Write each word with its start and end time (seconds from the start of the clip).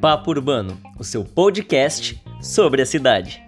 Papo 0.00 0.30
Urbano, 0.32 0.76
o 0.98 1.04
seu 1.04 1.24
podcast 1.24 2.20
sobre 2.40 2.82
a 2.82 2.86
cidade. 2.86 3.40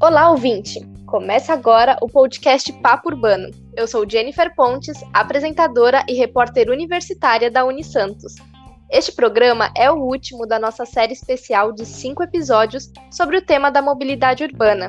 Olá, 0.00 0.30
ouvinte! 0.30 0.80
Começa 1.06 1.52
agora 1.52 1.96
o 2.00 2.08
podcast 2.08 2.72
Papo 2.74 3.08
Urbano. 3.08 3.50
Eu 3.76 3.88
sou 3.88 4.08
Jennifer 4.08 4.54
Pontes, 4.54 5.02
apresentadora 5.12 6.04
e 6.08 6.14
repórter 6.14 6.70
universitária 6.70 7.50
da 7.50 7.64
Unisantos. 7.64 8.34
Este 8.94 9.10
programa 9.10 9.72
é 9.76 9.90
o 9.90 9.96
último 9.96 10.46
da 10.46 10.56
nossa 10.56 10.86
série 10.86 11.12
especial 11.12 11.72
de 11.72 11.84
cinco 11.84 12.22
episódios 12.22 12.92
sobre 13.10 13.36
o 13.36 13.42
tema 13.42 13.68
da 13.68 13.82
mobilidade 13.82 14.44
urbana. 14.44 14.88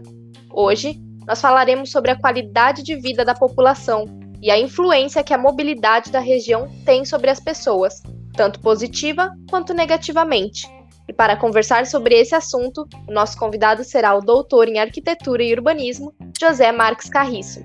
Hoje, 0.53 1.01
nós 1.25 1.41
falaremos 1.41 1.89
sobre 1.89 2.11
a 2.11 2.15
qualidade 2.15 2.83
de 2.83 2.95
vida 2.95 3.25
da 3.25 3.33
população 3.33 4.05
e 4.39 4.51
a 4.51 4.59
influência 4.59 5.23
que 5.23 5.33
a 5.33 5.39
mobilidade 5.39 6.11
da 6.11 6.19
região 6.19 6.69
tem 6.85 7.03
sobre 7.03 7.31
as 7.31 7.39
pessoas, 7.39 8.03
tanto 8.35 8.59
positiva 8.59 9.31
quanto 9.49 9.73
negativamente. 9.73 10.69
E 11.07 11.11
para 11.11 11.35
conversar 11.35 11.87
sobre 11.87 12.13
esse 12.13 12.35
assunto, 12.35 12.87
o 13.07 13.11
nosso 13.11 13.35
convidado 13.39 13.83
será 13.83 14.13
o 14.13 14.21
doutor 14.21 14.67
em 14.67 14.77
Arquitetura 14.77 15.41
e 15.41 15.51
Urbanismo, 15.51 16.13
José 16.39 16.71
Marques 16.71 17.09
Carriço. 17.09 17.59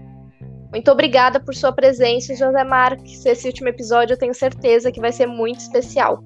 Muito 0.70 0.90
obrigada 0.90 1.38
por 1.38 1.54
sua 1.54 1.72
presença, 1.72 2.34
José 2.34 2.64
Marques. 2.64 3.26
Esse 3.26 3.46
último 3.46 3.68
episódio 3.68 4.14
eu 4.14 4.18
tenho 4.18 4.32
certeza 4.32 4.90
que 4.90 5.00
vai 5.00 5.12
ser 5.12 5.26
muito 5.26 5.60
especial. 5.60 6.24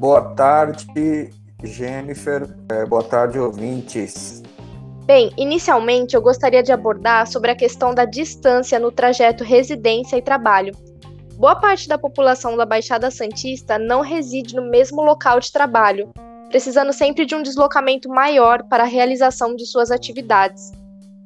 Boa 0.00 0.34
tarde, 0.34 1.30
Jennifer. 1.62 2.48
É, 2.70 2.86
boa 2.86 3.04
tarde, 3.04 3.38
ouvintes. 3.38 4.42
Bem, 5.04 5.30
inicialmente 5.36 6.16
eu 6.16 6.22
gostaria 6.22 6.62
de 6.62 6.72
abordar 6.72 7.26
sobre 7.26 7.50
a 7.50 7.54
questão 7.54 7.94
da 7.94 8.06
distância 8.06 8.78
no 8.78 8.90
trajeto 8.90 9.44
residência 9.44 10.16
e 10.16 10.22
trabalho. 10.22 10.74
Boa 11.36 11.54
parte 11.54 11.86
da 11.86 11.98
população 11.98 12.56
da 12.56 12.64
Baixada 12.64 13.10
Santista 13.10 13.78
não 13.78 14.00
reside 14.00 14.56
no 14.56 14.70
mesmo 14.70 15.02
local 15.02 15.38
de 15.38 15.52
trabalho, 15.52 16.10
precisando 16.48 16.94
sempre 16.94 17.26
de 17.26 17.34
um 17.34 17.42
deslocamento 17.42 18.08
maior 18.08 18.62
para 18.70 18.84
a 18.84 18.86
realização 18.86 19.54
de 19.54 19.66
suas 19.66 19.90
atividades. 19.90 20.72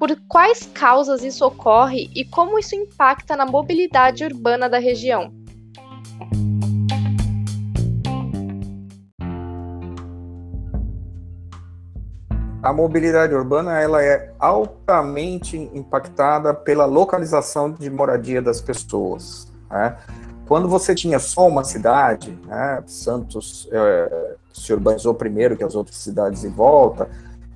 Por 0.01 0.21
quais 0.27 0.69
causas 0.75 1.23
isso 1.23 1.47
ocorre 1.47 2.11
e 2.13 2.25
como 2.25 2.59
isso 2.59 2.75
impacta 2.75 3.37
na 3.37 3.47
mobilidade 3.47 4.25
urbana 4.25 4.69
da 4.69 4.79
região? 4.81 5.33
A 12.65 12.73
mobilidade 12.73 13.35
urbana 13.35 13.79
ela 13.79 14.03
é 14.03 14.33
altamente 14.39 15.71
impactada 15.75 16.55
pela 16.55 16.87
localização 16.87 17.71
de 17.71 17.91
moradia 17.91 18.41
das 18.41 18.59
pessoas. 18.59 19.53
Né? 19.71 19.95
Quando 20.49 20.67
você 20.67 20.95
tinha 20.95 21.19
só 21.19 21.47
uma 21.47 21.63
cidade, 21.63 22.39
né, 22.47 22.83
Santos 22.87 23.69
é, 23.71 24.37
se 24.51 24.73
urbanizou 24.73 25.13
primeiro 25.13 25.59
que 25.59 25.63
as 25.63 25.75
outras 25.75 25.99
cidades 25.99 26.43
em 26.43 26.49
volta, 26.49 27.11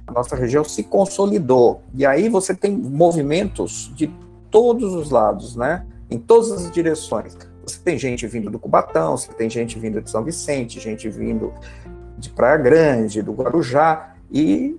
a 0.06 0.12
nossa 0.12 0.36
região 0.36 0.62
se 0.62 0.82
consolidou. 0.82 1.80
E 1.94 2.04
aí 2.04 2.28
você 2.28 2.54
tem 2.54 2.76
movimentos 2.76 3.90
de 3.94 4.14
todos 4.50 4.92
os 4.92 5.10
lados, 5.10 5.56
né? 5.56 5.86
em 6.10 6.18
todas 6.18 6.52
as 6.52 6.70
direções. 6.70 7.34
Você 7.64 7.78
tem 7.82 7.98
gente 7.98 8.26
vindo 8.26 8.50
do 8.50 8.58
Cubatão, 8.58 9.16
você 9.16 9.32
tem 9.32 9.48
gente 9.48 9.78
vindo 9.78 10.02
de 10.02 10.10
São 10.10 10.22
Vicente, 10.22 10.78
gente 10.78 11.08
vindo 11.08 11.50
de 12.18 12.28
Praia 12.28 12.58
Grande, 12.58 13.22
do 13.22 13.32
Guarujá, 13.32 14.14
e 14.30 14.78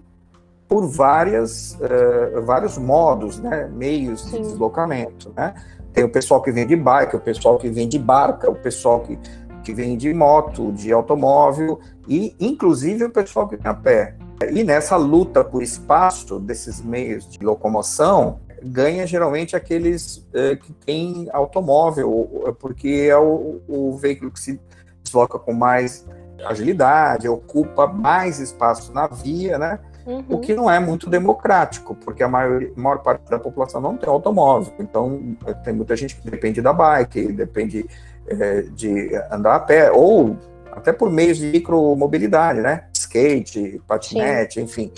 por 0.69 0.87
várias, 0.87 1.73
uh, 1.81 2.43
vários 2.43 2.77
modos, 2.77 3.39
né, 3.39 3.67
meios 3.73 4.21
Sim. 4.21 4.37
de 4.37 4.49
deslocamento. 4.49 5.33
Né? 5.35 5.55
Tem 5.91 6.03
o 6.03 6.09
pessoal 6.09 6.43
que 6.43 6.51
vem 6.51 6.67
de 6.67 6.75
bike, 6.75 7.15
o 7.15 7.19
pessoal 7.19 7.57
que 7.57 7.67
vem 7.69 7.89
de 7.89 7.97
barca, 7.97 8.49
o 8.49 8.55
pessoal 8.55 8.99
que, 8.99 9.17
que 9.63 9.73
vem 9.73 9.97
de 9.97 10.13
moto, 10.13 10.71
de 10.71 10.93
automóvel 10.93 11.79
e, 12.07 12.35
inclusive, 12.39 13.05
o 13.05 13.09
pessoal 13.09 13.47
que 13.47 13.57
vem 13.57 13.65
a 13.65 13.73
pé. 13.73 14.15
E 14.51 14.63
nessa 14.63 14.95
luta 14.95 15.43
por 15.43 15.63
espaço 15.63 16.39
desses 16.39 16.81
meios 16.81 17.27
de 17.27 17.43
locomoção, 17.43 18.39
ganha 18.61 19.07
geralmente 19.07 19.55
aqueles 19.55 20.17
uh, 20.17 20.55
que 20.61 20.71
têm 20.71 21.27
automóvel, 21.33 22.55
porque 22.59 23.07
é 23.09 23.17
o, 23.17 23.59
o 23.67 23.97
veículo 23.97 24.29
que 24.29 24.39
se 24.39 24.59
desloca 25.03 25.39
com 25.39 25.51
mais 25.51 26.05
agilidade, 26.45 27.27
ocupa 27.27 27.87
mais 27.87 28.39
espaço 28.39 28.93
na 28.93 29.07
via, 29.07 29.57
né? 29.57 29.79
Uhum. 30.09 30.23
O 30.27 30.39
que 30.39 30.55
não 30.55 30.69
é 30.69 30.79
muito 30.79 31.07
democrático, 31.07 31.93
porque 31.93 32.23
a 32.23 32.27
maior, 32.27 32.63
a 32.63 32.81
maior 32.81 32.97
parte 32.97 33.29
da 33.29 33.37
população 33.37 33.79
não 33.79 33.95
tem 33.95 34.09
automóvel. 34.09 34.73
Então, 34.79 35.37
tem 35.63 35.71
muita 35.71 35.95
gente 35.95 36.15
que 36.15 36.27
depende 36.27 36.63
da 36.63 36.73
bike, 36.73 37.31
depende 37.31 37.85
é, 38.27 38.63
de 38.63 39.11
andar 39.29 39.55
a 39.55 39.59
pé, 39.59 39.91
ou 39.91 40.35
até 40.71 40.91
por 40.91 41.11
meios 41.11 41.37
de 41.37 41.45
micromobilidade, 41.45 42.59
né? 42.59 42.85
Skate, 42.91 43.79
patinete, 43.87 44.55
Sim. 44.55 44.61
enfim. 44.61 44.91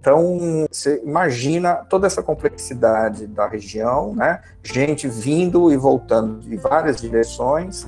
Então, 0.00 0.66
você 0.68 1.00
imagina 1.04 1.76
toda 1.88 2.08
essa 2.08 2.22
complexidade 2.22 3.28
da 3.28 3.46
região, 3.46 4.12
né? 4.12 4.40
Gente 4.64 5.06
vindo 5.06 5.72
e 5.72 5.76
voltando 5.76 6.40
de 6.40 6.56
várias 6.56 7.00
direções, 7.00 7.86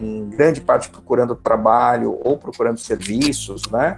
em 0.00 0.28
grande 0.30 0.60
parte 0.60 0.88
procurando 0.88 1.36
trabalho 1.36 2.18
ou 2.24 2.36
procurando 2.36 2.78
serviços, 2.78 3.70
né? 3.70 3.96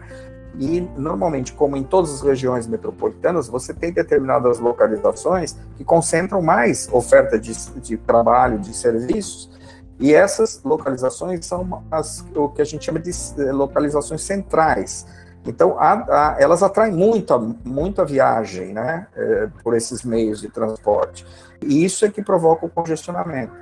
E, 0.59 0.81
normalmente, 0.97 1.53
como 1.53 1.77
em 1.77 1.83
todas 1.83 2.15
as 2.15 2.23
regiões 2.23 2.67
metropolitanas, 2.67 3.47
você 3.47 3.75
tem 3.75 3.93
determinadas 3.93 4.59
localizações 4.59 5.57
que 5.77 5.85
concentram 5.85 6.41
mais 6.41 6.89
oferta 6.91 7.39
de, 7.39 7.53
de 7.81 7.97
trabalho, 7.99 8.59
de 8.59 8.75
serviços, 8.75 9.51
e 9.99 10.15
essas 10.15 10.63
localizações 10.63 11.45
são 11.47 11.83
as, 11.91 12.25
o 12.35 12.49
que 12.49 12.61
a 12.61 12.65
gente 12.65 12.85
chama 12.85 13.01
de 13.01 13.11
eh, 13.11 13.53
localizações 13.53 14.23
centrais. 14.23 15.07
Então, 15.45 15.79
a, 15.79 15.93
a, 15.93 16.37
elas 16.39 16.63
atraem 16.63 16.93
muita, 16.93 17.39
muita 17.39 18.05
viagem 18.05 18.75
né, 18.75 19.07
é, 19.15 19.49
por 19.63 19.75
esses 19.75 20.03
meios 20.03 20.41
de 20.41 20.49
transporte. 20.49 21.25
E 21.63 21.85
isso 21.85 22.05
é 22.05 22.11
que 22.11 22.21
provoca 22.21 22.67
o 22.67 22.69
congestionamento. 22.69 23.53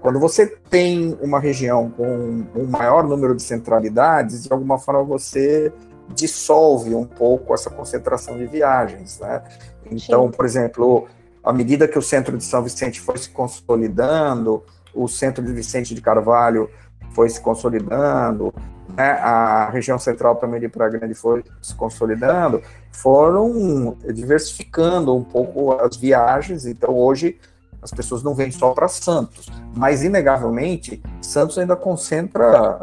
Quando 0.00 0.18
você 0.18 0.46
tem 0.46 1.16
uma 1.20 1.38
região 1.38 1.90
com 1.90 2.44
um 2.54 2.66
maior 2.66 3.06
número 3.06 3.34
de 3.34 3.42
centralidades, 3.42 4.44
de 4.44 4.52
alguma 4.52 4.78
forma 4.78 5.04
você 5.04 5.72
dissolve 6.14 6.94
um 6.94 7.04
pouco 7.04 7.54
essa 7.54 7.70
concentração 7.70 8.36
de 8.36 8.46
viagens, 8.46 9.18
né? 9.20 9.42
Então, 9.90 10.26
Sim. 10.26 10.32
por 10.32 10.44
exemplo, 10.44 11.08
à 11.42 11.52
medida 11.52 11.88
que 11.88 11.98
o 11.98 12.02
centro 12.02 12.36
de 12.36 12.44
São 12.44 12.62
Vicente 12.62 13.00
foi 13.00 13.18
se 13.18 13.30
consolidando, 13.30 14.62
o 14.94 15.08
centro 15.08 15.44
de 15.44 15.52
Vicente 15.52 15.94
de 15.94 16.00
Carvalho 16.00 16.68
foi 17.12 17.28
se 17.28 17.40
consolidando, 17.40 18.52
né? 18.96 19.10
a 19.12 19.70
região 19.70 19.98
central 19.98 20.36
também 20.36 20.60
de 20.60 20.68
Praia 20.68 20.92
Grande 20.92 21.14
foi 21.14 21.44
se 21.60 21.74
consolidando, 21.74 22.62
foram 22.92 23.96
diversificando 24.12 25.16
um 25.16 25.24
pouco 25.24 25.72
as 25.72 25.96
viagens. 25.96 26.66
Então, 26.66 26.94
hoje, 26.96 27.38
as 27.82 27.90
pessoas 27.90 28.22
não 28.22 28.34
vêm 28.34 28.50
só 28.50 28.72
para 28.72 28.88
Santos, 28.88 29.46
mas 29.74 30.02
inegavelmente 30.02 31.02
Santos 31.20 31.56
ainda 31.58 31.74
concentra 31.74 32.78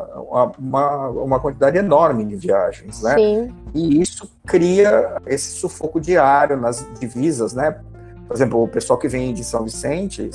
uma, 0.57 1.07
uma 1.07 1.39
quantidade 1.39 1.77
enorme 1.77 2.25
de 2.25 2.35
viagens, 2.35 3.01
né? 3.03 3.15
Sim. 3.15 3.55
E 3.73 4.01
isso 4.01 4.29
cria 4.45 5.21
esse 5.25 5.51
sufoco 5.51 5.99
diário 5.99 6.57
nas 6.57 6.85
divisas, 6.99 7.53
né? 7.53 7.79
Por 8.27 8.35
exemplo, 8.35 8.63
o 8.63 8.67
pessoal 8.67 8.97
que 8.97 9.07
vem 9.07 9.33
de 9.33 9.43
São 9.43 9.63
Vicente 9.63 10.29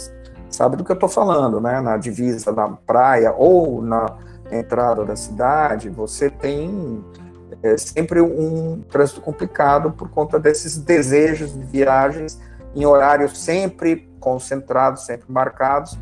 sabe 0.48 0.76
do 0.76 0.84
que 0.84 0.92
eu 0.92 0.94
estou 0.94 1.08
falando, 1.08 1.60
né? 1.60 1.80
Na 1.80 1.96
divisa 1.96 2.52
na 2.52 2.68
praia 2.68 3.32
ou 3.36 3.82
na 3.82 4.16
entrada 4.50 5.04
da 5.04 5.16
cidade, 5.16 5.88
você 5.88 6.30
tem 6.30 7.02
é, 7.62 7.76
sempre 7.76 8.20
um 8.20 8.82
trânsito 8.90 9.20
complicado 9.20 9.90
por 9.92 10.08
conta 10.10 10.38
desses 10.38 10.76
desejos 10.76 11.52
de 11.52 11.64
viagens 11.64 12.38
em 12.74 12.84
horários 12.84 13.38
sempre 13.38 14.11
concentrados, 14.22 15.04
sempre 15.04 15.30
marcados, 15.30 15.98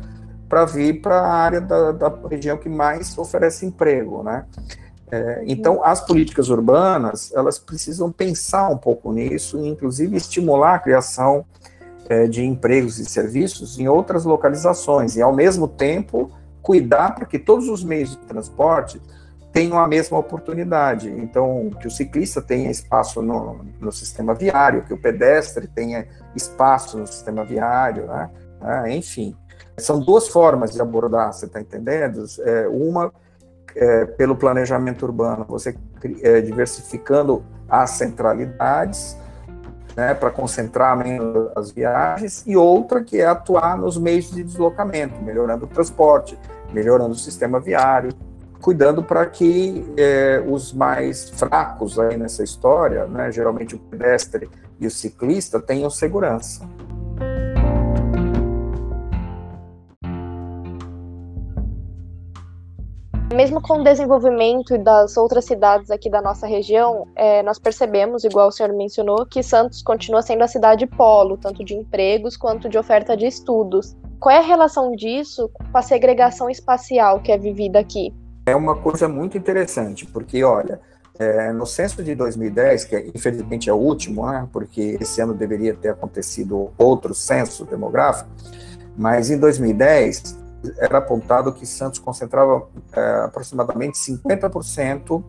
para 0.47 0.65
vir 0.65 1.01
para 1.01 1.19
a 1.21 1.33
área 1.33 1.59
da, 1.59 1.91
da, 1.91 2.13
região 2.29 2.57
que 2.57 2.69
mais 2.69 3.17
oferece 3.17 3.65
emprego, 3.65 4.21
né? 4.23 4.45
É, 5.09 5.43
então, 5.45 5.83
as 5.83 5.99
políticas 5.99 6.47
urbanas, 6.49 7.33
elas 7.33 7.59
precisam 7.59 8.11
pensar 8.11 8.69
um 8.69 8.77
pouco 8.77 9.11
nisso, 9.11 9.59
e 9.59 9.67
inclusive 9.67 10.15
estimular 10.15 10.75
a 10.75 10.79
criação 10.79 11.45
é, 12.07 12.27
de 12.27 12.43
empregos 12.45 12.99
e 12.99 13.05
serviços 13.05 13.79
em 13.79 13.87
outras 13.87 14.23
localizações, 14.23 15.15
e 15.15 15.21
ao 15.21 15.33
mesmo 15.33 15.67
tempo 15.67 16.31
cuidar 16.61 17.15
para 17.15 17.25
que 17.25 17.39
todos 17.39 17.67
os 17.67 17.83
meios 17.83 18.11
de 18.11 18.17
transporte 18.19 19.01
tenham 19.51 19.77
a 19.79 19.87
mesma 19.87 20.17
oportunidade. 20.17 21.09
Então, 21.09 21.69
que 21.79 21.87
o 21.87 21.91
ciclista 21.91 22.41
tenha 22.41 22.71
espaço 22.71 23.21
no, 23.21 23.65
no 23.79 23.91
sistema 23.91 24.33
viário, 24.33 24.83
que 24.83 24.93
o 24.93 24.97
pedestre 24.97 25.67
tenha 25.67 26.07
espaço 26.35 26.97
no 26.97 27.05
sistema 27.05 27.43
viário, 27.43 28.07
né? 28.07 28.29
Ah, 28.61 28.89
enfim. 28.89 29.35
São 29.77 29.99
duas 29.99 30.27
formas 30.27 30.71
de 30.71 30.81
abordar, 30.81 31.33
você 31.33 31.45
está 31.45 31.59
entendendo? 31.59 32.23
É, 32.39 32.67
uma 32.67 33.11
é, 33.75 34.05
pelo 34.05 34.35
planejamento 34.35 35.05
urbano, 35.05 35.45
você 35.47 35.75
é, 36.21 36.41
diversificando 36.41 37.43
as 37.67 37.91
centralidades, 37.91 39.17
né, 39.95 40.13
para 40.13 40.29
concentrar 40.29 40.95
menos 40.97 41.51
as 41.55 41.71
viagens, 41.71 42.43
e 42.45 42.55
outra 42.55 43.03
que 43.03 43.19
é 43.19 43.25
atuar 43.25 43.77
nos 43.77 43.97
meios 43.97 44.31
de 44.31 44.43
deslocamento, 44.43 45.21
melhorando 45.21 45.65
o 45.65 45.67
transporte, 45.67 46.37
melhorando 46.71 47.11
o 47.11 47.15
sistema 47.15 47.59
viário, 47.59 48.11
cuidando 48.61 49.03
para 49.03 49.25
que 49.25 49.83
é, 49.97 50.43
os 50.47 50.71
mais 50.71 51.29
fracos 51.31 51.99
aí 51.99 52.15
nessa 52.15 52.43
história, 52.43 53.05
né, 53.07 53.31
geralmente 53.31 53.75
o 53.75 53.79
pedestre 53.79 54.49
e 54.79 54.87
o 54.87 54.91
ciclista, 54.91 55.59
tenham 55.59 55.89
segurança. 55.89 56.65
Mesmo 63.33 63.61
com 63.61 63.79
o 63.79 63.83
desenvolvimento 63.83 64.77
das 64.77 65.15
outras 65.15 65.45
cidades 65.45 65.89
aqui 65.89 66.09
da 66.09 66.21
nossa 66.21 66.45
região, 66.45 67.07
é, 67.15 67.41
nós 67.41 67.57
percebemos, 67.57 68.25
igual 68.25 68.49
o 68.49 68.51
senhor 68.51 68.73
mencionou, 68.73 69.25
que 69.25 69.41
Santos 69.41 69.81
continua 69.81 70.21
sendo 70.21 70.43
a 70.43 70.47
cidade 70.47 70.85
polo, 70.85 71.37
tanto 71.37 71.63
de 71.63 71.73
empregos 71.73 72.35
quanto 72.35 72.67
de 72.67 72.77
oferta 72.77 73.15
de 73.15 73.25
estudos. 73.25 73.95
Qual 74.19 74.35
é 74.35 74.39
a 74.39 74.43
relação 74.43 74.91
disso 74.91 75.49
com 75.49 75.77
a 75.77 75.81
segregação 75.81 76.49
espacial 76.49 77.21
que 77.21 77.31
é 77.31 77.37
vivida 77.37 77.79
aqui? 77.79 78.13
É 78.45 78.55
uma 78.55 78.75
coisa 78.75 79.07
muito 79.07 79.37
interessante, 79.37 80.05
porque, 80.05 80.43
olha, 80.43 80.79
é, 81.19 81.51
no 81.51 81.65
censo 81.65 82.03
de 82.03 82.15
2010, 82.15 82.85
que 82.85 83.11
infelizmente 83.13 83.69
é 83.69 83.73
o 83.73 83.77
último, 83.77 84.25
né, 84.25 84.47
porque 84.51 84.97
esse 84.99 85.21
ano 85.21 85.33
deveria 85.33 85.75
ter 85.75 85.89
acontecido 85.89 86.71
outro 86.77 87.13
censo 87.13 87.65
demográfico, 87.65 88.29
mas 88.97 89.29
em 89.29 89.37
2010 89.37 90.39
era 90.77 90.99
apontado 90.99 91.51
que 91.51 91.65
Santos 91.65 91.99
concentrava 91.99 92.67
é, 92.93 93.21
aproximadamente 93.25 93.97
50% 93.97 95.23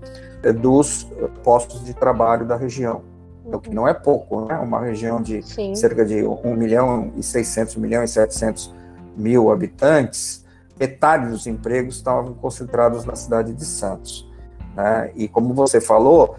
dos 0.61 1.07
postos 1.43 1.85
de 1.85 1.95
trabalho 1.95 2.47
da 2.47 2.57
região. 2.57 3.03
O 3.45 3.59
que 3.59 3.71
não 3.71 3.89
é 3.89 3.95
pouco, 3.95 4.45
né? 4.45 4.57
Uma 4.59 4.81
região 4.81 5.21
de 5.21 5.43
Sim. 5.43 5.75
cerca 5.75 6.05
de 6.05 6.23
1 6.23 6.55
milhão 6.55 7.13
e 7.17 7.23
600, 7.23 7.77
1 7.77 7.81
milhão 7.81 8.05
e 8.05 8.09
700 8.09 8.73
mil 9.17 9.51
habitantes, 9.51 10.42
metade 10.83 11.29
dos 11.29 11.47
empregos 11.47 11.95
estavam 11.95 12.35
concentrados 12.35 13.05
na 13.05 13.15
cidade 13.15 13.53
de 13.53 13.65
Santos. 13.65 14.29
Né? 14.75 15.13
E 15.15 15.29
como 15.29 15.55
você 15.55 15.81
falou, 15.81 16.37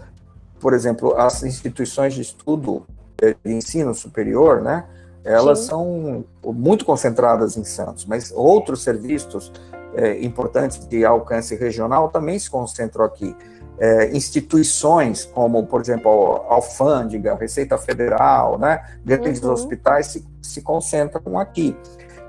por 0.60 0.74
exemplo, 0.74 1.14
as 1.16 1.42
instituições 1.42 2.12
de 2.12 2.20
estudo 2.20 2.86
de 3.18 3.52
ensino 3.52 3.94
superior, 3.94 4.60
né? 4.60 4.84
elas 5.24 5.60
Sim. 5.60 5.66
são 5.68 6.24
muito 6.44 6.84
concentradas 6.84 7.56
em 7.56 7.64
Santos, 7.64 8.04
mas 8.04 8.30
outros 8.34 8.82
serviços 8.82 9.50
é, 9.94 10.22
importantes 10.22 10.86
de 10.86 11.06
alcance 11.06 11.56
regional 11.56 12.10
também 12.10 12.38
se 12.38 12.50
concentram 12.50 13.02
aqui. 13.02 13.34
É, 13.78 14.14
instituições 14.14 15.24
como, 15.24 15.66
por 15.66 15.80
exemplo, 15.80 16.44
a 16.48 16.54
Alfândega, 16.54 17.32
a 17.32 17.36
Receita 17.36 17.78
Federal, 17.78 18.58
né, 18.58 18.98
grandes 19.04 19.42
uhum. 19.42 19.52
hospitais 19.52 20.08
se, 20.08 20.24
se 20.42 20.60
concentram 20.60 21.38
aqui. 21.38 21.74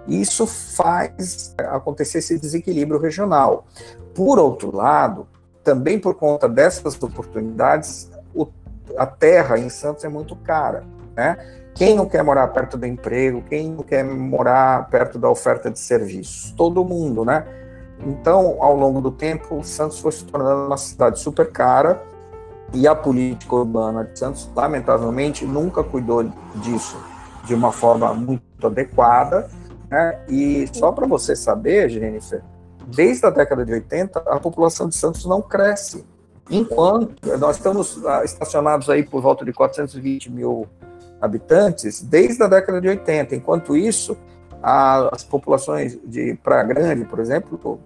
Isso 0.08 0.46
faz 0.46 1.56
acontecer 1.58 2.20
esse 2.20 2.38
desequilíbrio 2.38 3.00
regional. 3.00 3.66
Por 4.14 4.40
outro 4.40 4.76
lado, 4.76 5.28
também 5.64 6.00
por 6.00 6.16
conta 6.16 6.48
dessas 6.48 7.02
oportunidades, 7.02 8.10
o, 8.34 8.48
a 8.98 9.06
terra 9.06 9.58
em 9.58 9.70
Santos 9.70 10.04
é 10.04 10.10
muito 10.10 10.36
cara, 10.36 10.84
né? 11.16 11.38
Quem 11.74 11.94
não 11.94 12.06
quer 12.06 12.24
morar 12.24 12.48
perto 12.50 12.78
do 12.78 12.86
emprego? 12.86 13.42
Quem 13.42 13.70
não 13.70 13.84
quer 13.84 14.02
morar 14.02 14.90
perto 14.90 15.20
da 15.20 15.30
oferta 15.30 15.70
de 15.70 15.78
serviços? 15.78 16.52
Todo 16.52 16.86
mundo, 16.86 17.26
né? 17.26 17.46
Então, 18.00 18.58
ao 18.62 18.76
longo 18.78 19.02
do 19.02 19.12
tempo, 19.12 19.62
Santos 19.64 20.00
foi 20.00 20.14
se 20.14 20.24
tornando 20.24 20.68
uma 20.68 20.78
cidade 20.78 21.20
super 21.20 21.52
cara 21.52 22.02
e 22.74 22.88
a 22.88 22.96
política 22.96 23.56
urbana 23.56 24.04
de 24.04 24.18
Santos, 24.18 24.50
lamentavelmente, 24.56 25.46
nunca 25.46 25.84
cuidou 25.84 26.24
disso 26.56 26.98
de 27.44 27.54
uma 27.54 27.72
forma 27.72 28.14
muito 28.14 28.68
adequada. 28.68 29.50
Né? 29.90 30.20
E 30.30 30.70
só 30.74 30.92
para 30.92 31.08
você 31.08 31.36
saber, 31.36 31.90
Jennifer, 31.90 32.42
desde 32.88 33.26
a 33.26 33.30
década 33.30 33.66
de 33.66 33.74
80, 33.74 34.20
a 34.20 34.40
população 34.40 34.88
de 34.88 34.96
Santos 34.96 35.26
não 35.26 35.42
cresce. 35.42 36.06
Enquanto 36.50 37.16
nós 37.40 37.58
estamos 37.58 38.06
ah, 38.06 38.24
estacionados 38.24 38.90
aí 38.90 39.04
por 39.04 39.22
volta 39.22 39.44
de 39.44 39.52
420 39.52 40.32
mil 40.32 40.68
habitantes 41.20 42.02
desde 42.02 42.44
a 42.44 42.48
década 42.48 42.80
de 42.80 42.88
80. 42.88 43.36
Enquanto 43.36 43.76
isso, 43.76 44.18
a, 44.62 45.10
as 45.14 45.24
populações 45.24 45.98
de 46.04 46.36
Praia 46.44 46.64
Grande, 46.64 47.06
por 47.06 47.20
exemplo, 47.20 47.80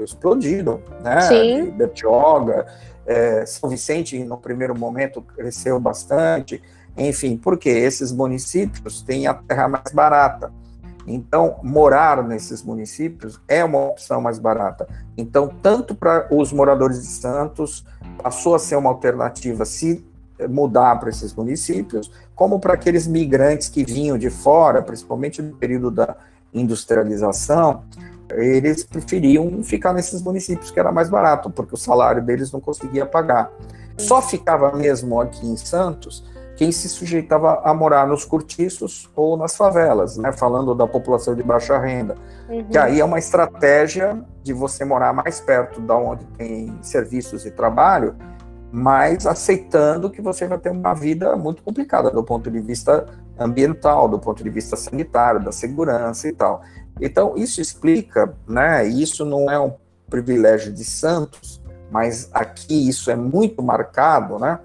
explodiram, 0.00 0.80
né? 1.02 1.20
Sim. 1.22 1.70
Bertioga, 1.70 2.66
é, 3.06 3.44
São 3.46 3.68
Vicente, 3.68 4.18
no 4.24 4.38
primeiro 4.38 4.78
momento, 4.78 5.20
cresceu 5.20 5.78
bastante. 5.80 6.62
Enfim, 6.96 7.36
porque 7.36 7.68
esses 7.68 8.12
municípios 8.12 9.02
têm 9.02 9.26
a 9.26 9.34
terra 9.34 9.68
mais 9.68 9.92
barata. 9.92 10.52
Então, 11.06 11.56
morar 11.62 12.22
nesses 12.22 12.62
municípios 12.62 13.40
é 13.46 13.64
uma 13.64 13.88
opção 13.88 14.20
mais 14.20 14.38
barata. 14.38 14.88
Então, 15.16 15.48
tanto 15.62 15.94
para 15.94 16.28
os 16.30 16.52
moradores 16.52 17.00
de 17.02 17.08
Santos, 17.08 17.84
passou 18.22 18.54
a 18.54 18.58
ser 18.58 18.76
uma 18.76 18.90
alternativa 18.90 19.64
se 19.64 20.04
mudar 20.48 20.98
para 20.98 21.10
esses 21.10 21.34
municípios, 21.34 22.10
como 22.34 22.58
para 22.58 22.74
aqueles 22.74 23.06
migrantes 23.06 23.68
que 23.68 23.84
vinham 23.84 24.18
de 24.18 24.30
fora, 24.30 24.82
principalmente 24.82 25.40
no 25.40 25.54
período 25.56 25.90
da 25.90 26.16
industrialização, 26.52 27.84
eles 28.30 28.84
preferiam 28.84 29.62
ficar 29.62 29.92
nesses 29.92 30.22
municípios 30.22 30.70
que 30.70 30.80
era 30.80 30.90
mais 30.90 31.08
barato, 31.08 31.50
porque 31.50 31.74
o 31.74 31.78
salário 31.78 32.22
deles 32.22 32.50
não 32.50 32.60
conseguia 32.60 33.04
pagar. 33.04 33.52
Só 33.96 34.20
ficava 34.22 34.72
mesmo 34.72 35.20
aqui 35.20 35.46
em 35.46 35.56
Santos 35.56 36.24
quem 36.56 36.70
se 36.70 36.88
sujeitava 36.88 37.60
a 37.64 37.74
morar 37.74 38.06
nos 38.06 38.24
cortiços 38.24 39.10
ou 39.14 39.36
nas 39.36 39.56
favelas, 39.56 40.16
né? 40.16 40.32
falando 40.32 40.74
da 40.74 40.86
população 40.86 41.34
de 41.34 41.42
baixa 41.42 41.78
renda. 41.78 42.16
Uhum. 42.48 42.64
Que 42.64 42.78
aí 42.78 43.00
é 43.00 43.04
uma 43.04 43.18
estratégia 43.18 44.22
de 44.42 44.52
você 44.52 44.84
morar 44.84 45.12
mais 45.12 45.40
perto 45.40 45.80
da 45.80 45.96
onde 45.96 46.24
tem 46.38 46.76
serviços 46.82 47.44
e 47.44 47.50
trabalho, 47.50 48.14
mas 48.70 49.26
aceitando 49.26 50.10
que 50.10 50.22
você 50.22 50.46
vai 50.46 50.58
ter 50.58 50.70
uma 50.70 50.94
vida 50.94 51.36
muito 51.36 51.62
complicada 51.62 52.10
do 52.10 52.22
ponto 52.22 52.50
de 52.50 52.60
vista 52.60 53.06
ambiental, 53.38 54.08
do 54.08 54.18
ponto 54.18 54.42
de 54.42 54.50
vista 54.50 54.76
sanitário, 54.76 55.42
da 55.42 55.50
segurança 55.50 56.28
e 56.28 56.32
tal. 56.32 56.62
Então, 57.00 57.34
isso 57.36 57.60
explica, 57.60 58.32
né? 58.48 58.86
Isso 58.86 59.24
não 59.24 59.50
é 59.50 59.58
um 59.58 59.74
privilégio 60.08 60.72
de 60.72 60.84
Santos, 60.84 61.60
mas 61.90 62.28
aqui 62.32 62.88
isso 62.88 63.10
é 63.10 63.16
muito 63.16 63.62
marcado, 63.62 64.38
né? 64.38 64.60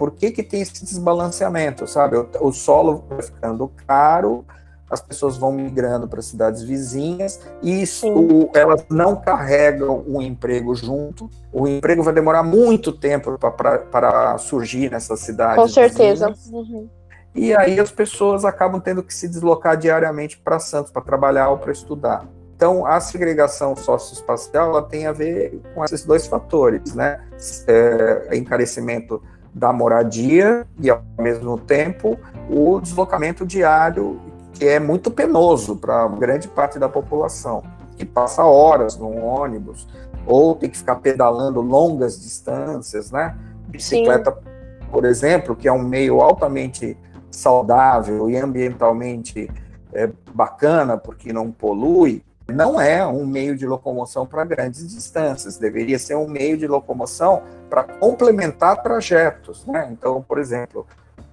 Por 0.00 0.12
que, 0.12 0.30
que 0.30 0.42
tem 0.42 0.62
esse 0.62 0.82
desbalanceamento, 0.82 1.86
sabe? 1.86 2.16
O, 2.16 2.26
o 2.40 2.52
solo 2.54 3.04
vai 3.06 3.20
ficando 3.20 3.70
caro, 3.86 4.46
as 4.90 4.98
pessoas 4.98 5.36
vão 5.36 5.52
migrando 5.52 6.08
para 6.08 6.22
cidades 6.22 6.62
vizinhas 6.62 7.38
e 7.62 7.82
isso, 7.82 8.10
o, 8.10 8.50
elas 8.54 8.82
não 8.88 9.14
carregam 9.14 10.02
o 10.08 10.22
emprego 10.22 10.74
junto. 10.74 11.28
O 11.52 11.68
emprego 11.68 12.02
vai 12.02 12.14
demorar 12.14 12.42
muito 12.42 12.92
tempo 12.92 13.38
para 13.38 14.38
surgir 14.38 14.90
nessas 14.90 15.20
cidades. 15.20 15.62
Com 15.62 15.68
certeza. 15.68 16.34
Uhum. 16.50 16.88
E 17.34 17.54
aí 17.54 17.78
as 17.78 17.90
pessoas 17.90 18.46
acabam 18.46 18.80
tendo 18.80 19.02
que 19.02 19.12
se 19.12 19.28
deslocar 19.28 19.76
diariamente 19.76 20.38
para 20.38 20.58
Santos 20.58 20.90
para 20.90 21.02
trabalhar 21.02 21.50
ou 21.50 21.58
para 21.58 21.72
estudar. 21.72 22.26
Então, 22.56 22.86
a 22.86 23.00
segregação 23.00 23.76
socioespacial 23.76 24.70
ela 24.70 24.82
tem 24.82 25.06
a 25.06 25.12
ver 25.12 25.60
com 25.74 25.84
esses 25.84 26.06
dois 26.06 26.26
fatores, 26.26 26.94
né? 26.94 27.20
É, 27.66 28.34
encarecimento 28.34 29.22
da 29.54 29.72
moradia 29.72 30.66
e, 30.78 30.88
ao 30.90 31.02
mesmo 31.18 31.58
tempo, 31.58 32.18
o 32.48 32.80
deslocamento 32.80 33.44
diário 33.44 34.20
que 34.52 34.66
é 34.66 34.78
muito 34.78 35.10
penoso 35.10 35.76
para 35.76 36.06
grande 36.08 36.46
parte 36.46 36.78
da 36.78 36.88
população, 36.88 37.62
que 37.96 38.04
passa 38.04 38.44
horas 38.44 38.96
no 38.96 39.16
ônibus, 39.24 39.88
ou 40.26 40.54
tem 40.54 40.68
que 40.68 40.76
ficar 40.76 40.96
pedalando 40.96 41.60
longas 41.60 42.20
distâncias, 42.20 43.10
né? 43.10 43.36
Bicicleta, 43.68 44.32
Sim. 44.32 44.90
por 44.90 45.04
exemplo, 45.04 45.56
que 45.56 45.66
é 45.66 45.72
um 45.72 45.82
meio 45.82 46.20
altamente 46.20 46.96
saudável 47.30 48.28
e 48.28 48.36
ambientalmente 48.36 49.50
é, 49.92 50.10
bacana, 50.34 50.96
porque 50.98 51.32
não 51.32 51.50
polui, 51.50 52.22
não 52.50 52.80
é 52.80 53.06
um 53.06 53.26
meio 53.26 53.56
de 53.56 53.66
locomoção 53.66 54.26
para 54.26 54.44
grandes 54.44 54.86
distâncias, 54.88 55.56
deveria 55.56 55.98
ser 55.98 56.16
um 56.16 56.28
meio 56.28 56.56
de 56.56 56.66
locomoção 56.66 57.42
para 57.68 57.84
complementar 57.84 58.82
trajetos. 58.82 59.64
Né? 59.66 59.88
Então, 59.92 60.22
por 60.22 60.38
exemplo, 60.38 60.86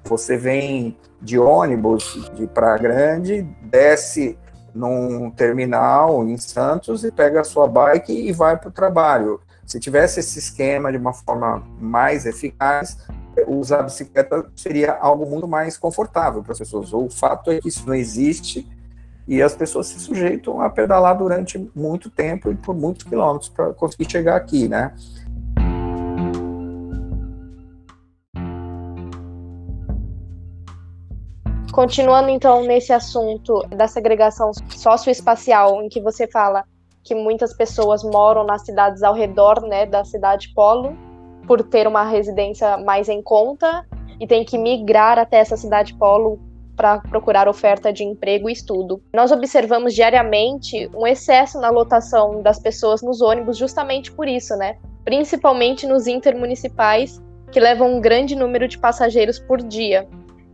você 0.03 0.37
vem 0.37 0.97
de 1.21 1.37
ônibus 1.37 2.29
de 2.35 2.47
Praia 2.47 2.77
Grande, 2.77 3.41
desce 3.61 4.37
num 4.73 5.31
terminal 5.31 6.27
em 6.27 6.37
Santos 6.37 7.03
e 7.03 7.11
pega 7.11 7.41
a 7.41 7.43
sua 7.43 7.67
bike 7.67 8.13
e 8.13 8.31
vai 8.31 8.57
para 8.57 8.69
o 8.69 8.71
trabalho. 8.71 9.41
Se 9.65 9.79
tivesse 9.79 10.19
esse 10.19 10.39
esquema 10.39 10.91
de 10.91 10.97
uma 10.97 11.13
forma 11.13 11.63
mais 11.79 12.25
eficaz, 12.25 12.97
usar 13.47 13.81
a 13.81 13.83
bicicleta 13.83 14.49
seria 14.55 14.93
algo 14.93 15.25
muito 15.25 15.47
mais 15.47 15.77
confortável 15.77 16.41
para 16.41 16.53
as 16.53 16.59
pessoas. 16.59 16.93
O 16.93 17.09
fato 17.09 17.51
é 17.51 17.59
que 17.59 17.67
isso 17.67 17.85
não 17.85 17.93
existe 17.93 18.67
e 19.27 19.41
as 19.41 19.55
pessoas 19.55 19.87
se 19.87 19.99
sujeitam 19.99 20.61
a 20.61 20.69
pedalar 20.69 21.17
durante 21.17 21.69
muito 21.75 22.09
tempo 22.09 22.49
e 22.49 22.55
por 22.55 22.73
muitos 22.73 23.03
quilômetros 23.03 23.49
para 23.49 23.73
conseguir 23.73 24.09
chegar 24.09 24.35
aqui, 24.35 24.67
né? 24.69 24.93
Continuando 31.73 32.29
então 32.29 32.63
nesse 32.63 32.91
assunto 32.91 33.61
da 33.69 33.87
segregação 33.87 34.51
socioespacial, 34.69 35.83
em 35.83 35.89
que 35.89 36.01
você 36.01 36.25
fala 36.25 36.63
que 37.03 37.13
muitas 37.13 37.53
pessoas 37.55 38.03
moram 38.03 38.43
nas 38.43 38.65
cidades 38.65 39.03
ao 39.03 39.13
redor 39.13 39.61
né, 39.61 39.85
da 39.85 40.03
cidade 40.03 40.51
polo, 40.55 40.97
por 41.45 41.61
ter 41.61 41.87
uma 41.87 42.03
residência 42.03 42.77
mais 42.77 43.07
em 43.07 43.21
conta, 43.21 43.85
e 44.19 44.25
tem 44.25 44.43
que 44.43 44.57
migrar 44.57 45.19
até 45.19 45.37
essa 45.37 45.55
cidade 45.55 45.93
polo 45.93 46.39
para 46.77 46.99
procurar 46.99 47.49
oferta 47.49 47.91
de 47.91 48.03
emprego 48.03 48.47
e 48.47 48.53
estudo. 48.53 49.01
Nós 49.11 49.31
observamos 49.31 49.95
diariamente 49.95 50.89
um 50.95 51.05
excesso 51.05 51.59
na 51.59 51.69
lotação 51.71 52.41
das 52.43 52.59
pessoas 52.59 53.01
nos 53.01 53.19
ônibus 53.19 53.57
justamente 53.57 54.11
por 54.11 54.27
isso, 54.27 54.55
né? 54.55 54.77
Principalmente 55.03 55.87
nos 55.87 56.05
intermunicipais, 56.05 57.19
que 57.51 57.59
levam 57.59 57.95
um 57.95 57.99
grande 57.99 58.35
número 58.35 58.67
de 58.67 58.77
passageiros 58.77 59.39
por 59.39 59.57
dia. 59.57 60.07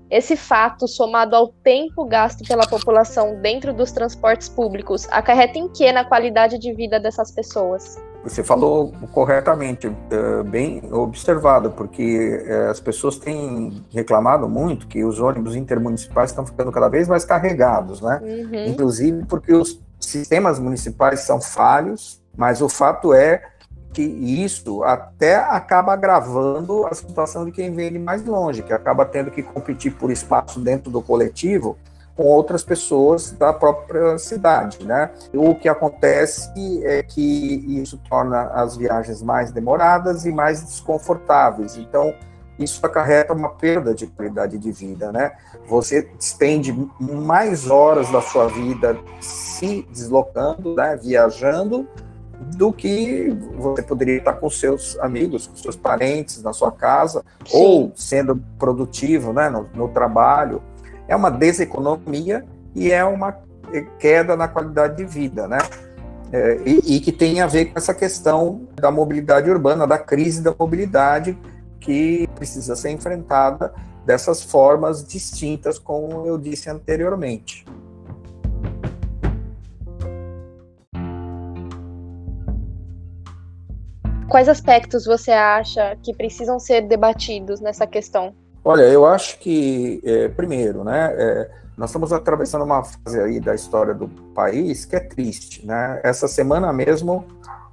Esse 0.10 0.36
fato, 0.36 0.88
somado 0.88 1.36
ao 1.36 1.48
tempo 1.48 2.06
gasto 2.06 2.48
pela 2.48 2.68
população 2.68 3.42
dentro 3.42 3.74
dos 3.74 3.92
transportes 3.92 4.48
públicos, 4.48 5.08
acarreta 5.12 5.58
em 5.58 5.68
que 5.68 5.92
na 5.92 6.06
qualidade 6.06 6.58
de 6.60 6.72
vida 6.74 7.00
dessas 7.00 7.32
pessoas? 7.32 7.98
Você 8.24 8.42
falou 8.42 8.94
corretamente, 9.12 9.92
é, 10.10 10.44
bem 10.44 10.82
observado, 10.92 11.72
porque 11.72 12.44
é, 12.48 12.68
as 12.68 12.80
pessoas 12.80 13.18
têm 13.18 13.84
reclamado 13.92 14.48
muito 14.48 14.88
que 14.88 15.03
os 15.03 15.20
ônibus 15.20 15.56
intermunicipais 15.56 16.30
estão 16.30 16.46
ficando 16.46 16.72
cada 16.72 16.88
vez 16.88 17.08
mais 17.08 17.25
carregados, 17.25 18.01
né? 18.01 18.22
Uhum. 18.24 18.65
Inclusive 18.68 19.25
porque 19.25 19.53
os 19.53 19.82
sistemas 20.00 20.58
municipais 20.58 21.22
são 21.22 21.42
falhos, 21.42 22.22
mas 22.36 22.62
o 22.62 22.70
fato 22.70 23.13
é 23.13 23.44
que 23.94 24.01
isso 24.01 24.84
até 24.84 25.36
acaba 25.36 25.94
agravando 25.94 26.88
a 26.88 26.94
situação 26.94 27.46
de 27.46 27.51
quem 27.51 27.72
vem 27.74 27.92
de 27.92 28.00
mais 28.00 28.25
longe, 28.25 28.63
que 28.63 28.74
acaba 28.74 29.06
tendo 29.06 29.30
que 29.30 29.44
competir 29.44 29.94
por 29.94 30.12
espaço 30.12 30.60
dentro 30.60 30.89
do 30.89 31.01
coletivo 31.01 31.77
com 32.15 32.24
outras 32.24 32.63
pessoas 32.63 33.32
da 33.32 33.51
própria 33.51 34.17
cidade, 34.17 34.86
né? 34.86 35.12
O 35.34 35.55
que 35.55 35.67
acontece 35.67 36.51
é 36.86 37.01
que 37.01 37.82
isso 37.82 38.00
torna 38.10 38.43
as 38.53 38.77
viagens 38.77 39.22
mais 39.22 39.51
demoradas 39.51 40.25
e 40.25 40.32
mais 40.32 40.62
desconfortáveis. 40.63 41.75
Então, 41.75 42.13
isso 42.58 42.86
acarreta 42.86 43.34
uma 43.34 43.50
perda 43.50 43.96
de 43.96 44.05
qualidade 44.05 44.58
de 44.58 44.72
vida, 44.72 45.12
né? 45.12 45.32
Você 45.67 46.03
despende 46.17 46.72
mais 47.00 47.70
horas 47.70 48.12
da 48.12 48.22
sua 48.22 48.48
vida 48.48 48.98
se 49.20 49.88
deslocando, 49.91 50.75
né? 50.75 50.96
viajando, 50.96 51.88
do 52.55 52.72
que 52.72 53.29
você 53.58 53.82
poderia 53.82 54.17
estar 54.17 54.34
com 54.34 54.50
seus 54.50 54.98
amigos, 55.00 55.48
com 55.48 55.55
seus 55.55 55.75
parentes 55.75 56.43
na 56.43 56.53
sua 56.53 56.72
casa, 56.72 57.24
Sim. 57.46 57.58
ou 57.58 57.91
sendo 57.96 58.36
produtivo 58.60 59.34
né, 59.34 59.50
no, 59.50 59.70
no, 59.74 59.88
trabalho. 59.88 60.62
É 61.07 61.15
uma 61.15 61.29
deseconomia 61.29 62.45
e 62.75 62.91
é 62.91 63.03
uma 63.03 63.36
queda 64.00 64.36
na 64.36 64.48
qualidade 64.48 64.98
de 64.98 65.05
vida, 65.05 65.48
né? 65.48 65.57
É, 66.31 66.62
e, 66.65 66.95
e, 66.95 67.00
que 67.00 67.12
tem 67.12 67.41
a 67.41 67.48
ver 67.48 67.65
com 67.65 67.77
essa 67.77 67.93
questão 67.93 68.67
da 68.74 68.89
mobilidade 68.89 69.50
urbana, 69.50 69.86
da 69.86 70.00
crise 70.00 70.41
da 70.41 70.53
mobilidade, 70.57 71.38
que 71.79 72.27
precisa 72.33 72.75
ser 72.75 72.89
enfrentada 72.89 73.72
dessas 74.03 74.41
formas 74.41 75.05
distintas, 75.05 75.77
como 75.77 76.25
eu 76.25 76.38
disse 76.38 76.69
anteriormente. 76.69 77.65
Quais 84.27 84.50
aspectos 84.50 85.05
você 85.05 85.31
acha 85.31 85.95
que 86.01 86.15
precisam 86.15 86.60
ser 86.60 86.88
debatidos 86.88 87.62
nessa 87.62 87.86
questão? 87.86 88.33
Olha, 88.63 88.84
eu 88.84 89.05
acho 89.05 89.39
que, 89.39 90.01
é, 90.05 90.29
primeiro, 90.29 90.84
né, 90.84 91.13
é, 91.17 91.51
nós 91.77 91.89
estamos 91.89 92.13
atravessando 92.13 92.63
uma 92.63 92.84
fase 92.84 93.20
aí 93.20 93.39
da 93.39 93.53
história 93.53 93.93
do 93.93 94.08
país 94.08 94.86
que 94.86 94.96
é 94.96 95.00
triste, 95.00 95.65
né? 95.65 96.00
Essa 96.03 96.27
semana 96.27 96.72
mesmo 96.72 97.25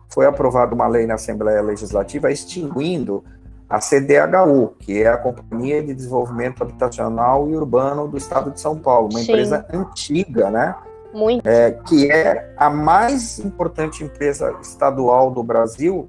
foi 0.08 0.26
aprovada 0.26 0.74
uma 0.74 0.88
lei 0.88 1.06
na 1.06 1.14
Assembleia 1.14 1.60
Legislativa 1.60 2.30
extinguindo 2.32 3.22
a 3.68 3.78
CDHU, 3.78 4.74
que 4.80 5.02
é 5.02 5.08
a 5.08 5.16
Companhia 5.16 5.80
de 5.80 5.94
Desenvolvimento 5.94 6.62
Habitacional 6.62 7.48
e 7.48 7.54
Urbano 7.54 8.08
do 8.08 8.16
Estado 8.16 8.50
de 8.50 8.60
São 8.60 8.76
Paulo, 8.76 9.10
uma 9.12 9.20
Sim. 9.20 9.30
empresa 9.30 9.64
antiga, 9.72 10.50
né? 10.50 10.74
Muito. 11.12 11.46
É, 11.46 11.72
que 11.72 12.10
é 12.10 12.52
a 12.56 12.70
mais 12.70 13.38
importante 13.38 14.02
empresa 14.02 14.56
estadual 14.60 15.30
do 15.30 15.42
Brasil 15.42 16.08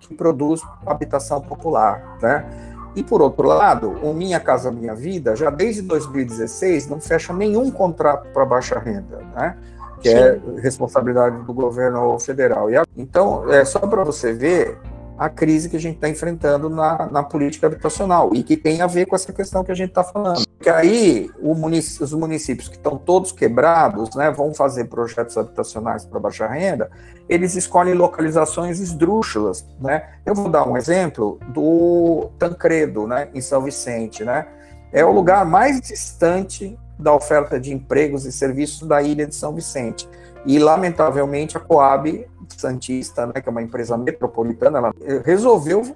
que 0.00 0.14
produz 0.14 0.62
habitação 0.86 1.40
popular, 1.40 2.18
né? 2.22 2.73
E 2.94 3.02
por 3.02 3.20
outro 3.20 3.48
lado, 3.48 3.90
o 4.02 4.14
Minha 4.14 4.38
Casa 4.38 4.70
Minha 4.70 4.94
Vida, 4.94 5.34
já 5.34 5.50
desde 5.50 5.82
2016, 5.82 6.88
não 6.88 7.00
fecha 7.00 7.32
nenhum 7.32 7.70
contrato 7.70 8.28
para 8.32 8.44
baixa 8.44 8.78
renda, 8.78 9.18
né? 9.34 9.56
Que 10.00 10.08
é 10.08 10.34
Sim. 10.34 10.56
é 10.56 10.60
responsabilidade 10.60 11.38
do 11.42 11.52
governo 11.52 12.18
federal. 12.18 12.70
E, 12.70 12.74
então, 12.96 13.50
é 13.50 13.64
só 13.64 13.80
para 13.80 14.04
você 14.04 14.32
ver 14.32 14.78
a 15.16 15.28
crise 15.28 15.68
que 15.68 15.76
a 15.76 15.80
gente 15.80 15.96
está 15.96 16.08
enfrentando 16.08 16.68
na, 16.68 17.08
na, 17.10 17.22
política 17.22 17.66
habitacional 17.66 18.30
e 18.34 18.42
que 18.42 18.56
tem 18.56 18.82
a 18.82 18.86
ver 18.86 19.06
com 19.06 19.14
essa 19.14 19.32
questão 19.32 19.62
que 19.62 19.70
a 19.70 19.74
gente 19.74 19.90
está 19.90 20.02
falando. 20.02 20.44
Que 20.64 20.70
aí 20.70 21.30
munic 21.42 22.02
os 22.02 22.14
municípios 22.14 22.70
que 22.70 22.76
estão 22.76 22.96
todos 22.96 23.32
quebrados, 23.32 24.16
né, 24.16 24.30
vão 24.30 24.54
fazer 24.54 24.86
projetos 24.86 25.36
habitacionais 25.36 26.06
para 26.06 26.18
baixa 26.18 26.46
renda, 26.46 26.90
eles 27.28 27.54
escolhem 27.54 27.92
localizações 27.92 28.80
esdrúxulas, 28.80 29.62
né? 29.78 30.14
Eu 30.24 30.34
vou 30.34 30.48
dar 30.48 30.66
um 30.66 30.74
exemplo 30.74 31.38
do 31.48 32.30
Tancredo, 32.38 33.06
né, 33.06 33.28
em 33.34 33.42
São 33.42 33.60
Vicente, 33.60 34.24
né? 34.24 34.46
É 34.90 35.04
o 35.04 35.12
lugar 35.12 35.44
mais 35.44 35.82
distante 35.82 36.78
da 36.98 37.12
oferta 37.12 37.60
de 37.60 37.70
empregos 37.70 38.24
e 38.24 38.32
serviços 38.32 38.88
da 38.88 39.02
ilha 39.02 39.26
de 39.26 39.34
São 39.34 39.54
Vicente. 39.54 40.08
E, 40.46 40.58
lamentavelmente, 40.58 41.58
a 41.58 41.60
Coab 41.60 42.26
Santista, 42.56 43.26
né, 43.26 43.34
que 43.34 43.46
é 43.46 43.52
uma 43.52 43.60
empresa 43.60 43.98
metropolitana, 43.98 44.78
ela 44.78 44.94
resolveu 45.26 45.94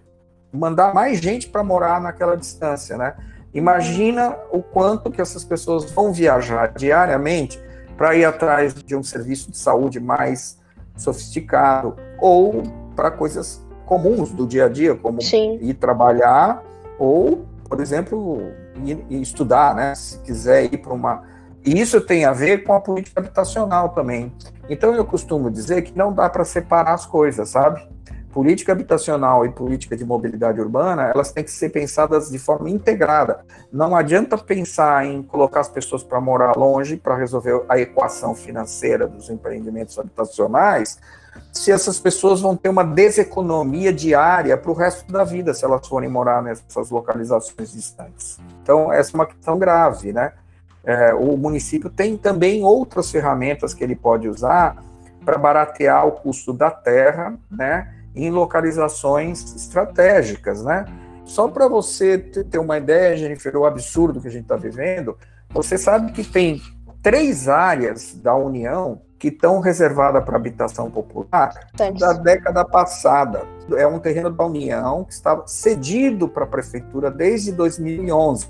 mandar 0.52 0.92
mais 0.92 1.20
gente 1.20 1.48
para 1.48 1.64
morar 1.64 2.02
naquela 2.02 2.37
distância, 2.37 2.98
né? 2.98 3.14
Imagina 3.52 4.37
o 4.52 4.62
quanto 4.62 5.11
que 5.11 5.21
essas 5.21 5.45
pessoas 5.45 5.90
vão 5.90 6.12
viajar 6.12 6.73
diariamente 6.75 7.61
para 7.97 8.14
ir 8.14 8.25
atrás 8.25 8.75
de 8.75 8.95
um 8.95 9.02
serviço 9.02 9.50
de 9.50 9.59
saúde 9.59 9.99
mais 9.99 10.59
sofisticado 10.97 11.97
ou 12.21 12.62
para 12.95 13.11
coisas 13.11 13.64
comuns 13.87 14.31
do 14.31 14.47
dia 14.47 14.67
a 14.67 14.69
dia, 14.69 14.95
como 14.95 15.23
Sim. 15.23 15.59
ir 15.62 15.75
trabalhar 15.75 16.62
ou, 16.99 17.47
por 17.69 17.81
exemplo, 17.81 18.43
ir, 18.85 19.05
ir 19.09 19.23
estudar, 19.23 19.75
né? 19.75 19.95
Se 19.95 20.19
quiser 20.19 20.64
ir 20.73 20.78
para 20.78 20.93
uma 20.93 21.23
e 21.64 21.81
isso 21.81 22.00
tem 22.00 22.25
a 22.25 22.33
ver 22.33 22.64
com 22.64 22.73
a 22.73 22.81
política 22.81 23.21
habitacional 23.21 23.90
também. 23.90 24.33
Então 24.71 24.95
eu 24.95 25.05
costumo 25.05 25.50
dizer 25.50 25.83
que 25.83 25.97
não 25.97 26.12
dá 26.12 26.28
para 26.28 26.45
separar 26.45 26.95
as 26.95 27.05
coisas, 27.05 27.49
sabe? 27.50 27.87
Política 28.38 28.71
habitacional 28.71 29.45
e 29.45 29.50
política 29.50 29.97
de 29.97 30.04
mobilidade 30.04 30.61
urbana, 30.61 31.11
elas 31.12 31.33
têm 31.33 31.42
que 31.42 31.50
ser 31.50 31.71
pensadas 31.71 32.30
de 32.30 32.38
forma 32.38 32.71
integrada. 32.71 33.40
Não 33.73 33.97
adianta 33.97 34.38
pensar 34.38 35.04
em 35.04 35.25
colocar 35.25 35.59
as 35.59 35.68
pessoas 35.68 36.04
para 36.04 36.21
morar 36.21 36.57
longe 36.57 36.97
para 36.97 37.16
resolver 37.16 37.64
a 37.68 37.80
equação 37.80 38.37
financeira 38.37 39.09
dos 39.09 39.28
empreendimentos 39.28 39.99
habitacionais, 39.99 41.00
se 41.52 41.73
essas 41.73 41.99
pessoas 41.99 42.40
vão 42.40 42.57
ter 42.57 42.68
uma 42.68 42.85
deseconomia 42.85 43.92
diária 43.92 44.57
para 44.57 44.71
o 44.71 44.75
resto 44.75 45.12
da 45.12 45.25
vida 45.25 45.52
se 45.52 45.64
elas 45.64 45.85
forem 45.88 46.09
morar 46.09 46.40
nessas 46.40 46.90
localizações 46.90 47.73
distantes. 47.73 48.38
Então, 48.62 48.92
essa 48.92 49.11
é 49.11 49.14
uma 49.16 49.26
questão 49.26 49.59
grave, 49.59 50.12
né? 50.12 50.33
é, 50.85 51.12
o 51.12 51.37
município 51.37 51.90
tem 51.90 52.16
também 52.16 52.64
outras 52.64 53.11
ferramentas 53.11 53.75
que 53.75 53.83
ele 53.83 53.97
pode 53.97 54.28
usar 54.28 54.80
para 55.25 55.37
baratear 55.37 56.07
o 56.07 56.12
custo 56.12 56.52
da 56.52 56.71
terra, 56.71 57.35
né, 57.50 57.98
em 58.25 58.30
localizações 58.30 59.54
estratégicas, 59.54 60.62
né? 60.64 60.84
Só 61.25 61.46
para 61.46 61.68
você 61.68 62.18
ter 62.18 62.58
uma 62.58 62.78
ideia, 62.78 63.16
Jennifer, 63.16 63.54
o 63.56 63.66
absurdo 63.66 64.20
que 64.20 64.28
a 64.28 64.30
gente 64.30 64.42
está 64.42 64.56
vivendo, 64.56 65.16
você 65.50 65.76
sabe 65.76 66.12
que 66.12 66.25
tem 66.25 66.60
três 67.02 67.48
áreas 67.48 68.14
da 68.14 68.34
União 68.34 69.00
que 69.18 69.28
estão 69.28 69.60
reservadas 69.60 70.25
para 70.25 70.37
habitação 70.37 70.90
popular 70.90 71.52
da 71.98 72.12
década 72.12 72.64
passada. 72.64 73.42
É 73.76 73.87
um 73.87 73.98
terreno 73.98 74.30
da 74.30 74.44
União 74.44 75.04
que 75.04 75.12
estava 75.12 75.46
cedido 75.46 76.28
para 76.28 76.44
a 76.44 76.46
prefeitura 76.46 77.10
desde 77.10 77.52
2011. 77.52 78.48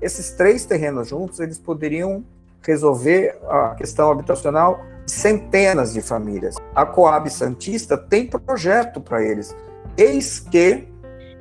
Esses 0.00 0.30
três 0.32 0.64
terrenos 0.64 1.08
juntos, 1.08 1.40
eles 1.40 1.58
poderiam 1.58 2.24
resolver 2.66 3.38
a 3.48 3.74
questão 3.74 4.10
habitacional 4.10 4.80
de 5.04 5.12
centenas 5.12 5.92
de 5.92 6.00
famílias. 6.00 6.56
A 6.74 6.86
Coab 6.86 7.30
Santista 7.30 7.96
tem 7.96 8.26
projeto 8.26 9.00
para 9.00 9.22
eles. 9.22 9.54
Eis 9.96 10.40
que 10.40 10.88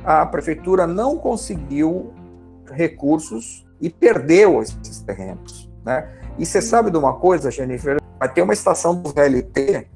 a 0.04 0.26
prefeitura 0.26 0.86
não 0.86 1.18
conseguiu 1.18 2.14
recursos 2.72 3.66
e 3.80 3.90
perdeu 3.90 4.62
esses 4.62 5.02
terrenos. 5.02 5.70
né? 5.86 6.10
E 6.38 6.46
você 6.46 6.62
sabe 6.62 6.92
de 6.92 6.98
uma 6.98 7.14
coisa, 7.14 7.50
Jennifer? 7.50 7.98
Vai 8.20 8.32
ter 8.32 8.42
uma 8.42 8.54
estação 8.54 8.96
do 8.96 9.10
VLT 9.12 9.88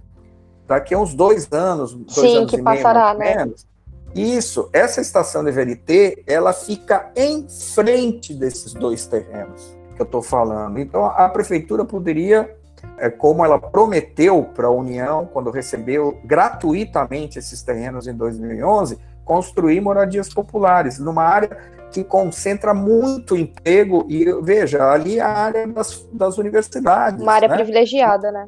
daqui 0.65 0.93
a 0.93 0.99
uns 0.99 1.13
dois 1.13 1.51
anos, 1.51 1.93
dois 1.93 2.13
Sim, 2.13 2.37
anos 2.37 2.51
que 2.51 2.57
e 2.57 2.63
passará, 2.63 3.13
meio, 3.13 3.19
né? 3.19 3.45
Menos. 3.45 3.67
Isso, 4.15 4.69
essa 4.73 5.01
estação 5.01 5.43
de 5.43 5.51
VLT, 5.51 6.23
ela 6.25 6.53
fica 6.53 7.11
em 7.15 7.47
frente 7.47 8.33
desses 8.33 8.73
dois 8.73 9.05
terrenos 9.05 9.76
que 9.97 10.01
eu 10.01 10.05
estou 10.05 10.21
falando. 10.21 10.79
Então, 10.79 11.05
a 11.05 11.27
prefeitura 11.27 11.83
poderia, 11.83 12.55
é, 12.97 13.09
como 13.09 13.43
ela 13.43 13.59
prometeu 13.59 14.43
para 14.55 14.67
a 14.67 14.71
União, 14.71 15.27
quando 15.33 15.49
recebeu 15.49 16.19
gratuitamente 16.23 17.37
esses 17.37 17.61
terrenos 17.61 18.07
em 18.07 18.13
2011, 18.13 18.97
construir 19.25 19.81
moradias 19.81 20.33
populares 20.33 20.99
numa 20.99 21.23
área 21.23 21.57
que 21.91 22.03
concentra 22.03 22.73
muito 22.73 23.35
emprego 23.35 24.05
e 24.07 24.25
veja 24.41 24.89
ali 24.91 25.19
a 25.19 25.29
área 25.29 25.67
das, 25.67 26.07
das 26.13 26.37
universidades. 26.37 27.21
Uma 27.21 27.33
área 27.33 27.47
né? 27.47 27.55
privilegiada, 27.55 28.31
né? 28.31 28.47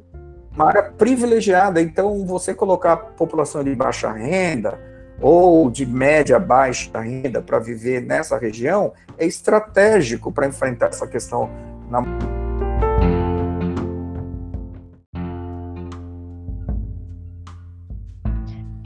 Uma 0.54 0.68
área 0.68 0.84
privilegiada. 0.84 1.82
Então, 1.82 2.26
você 2.26 2.54
colocar 2.54 2.94
a 2.94 2.98
população 2.98 3.64
de 3.64 3.74
baixa 3.76 4.12
renda 4.12 4.89
ou 5.22 5.70
de 5.70 5.86
média 5.86 6.40
baixa 6.40 7.00
renda 7.00 7.42
para 7.42 7.60
viver 7.60 8.02
nessa 8.02 8.38
região 8.38 8.94
é 9.18 9.26
estratégico 9.26 10.32
para 10.32 10.48
enfrentar 10.48 10.88
essa 10.88 11.08
questão 11.08 11.50
na 11.90 12.02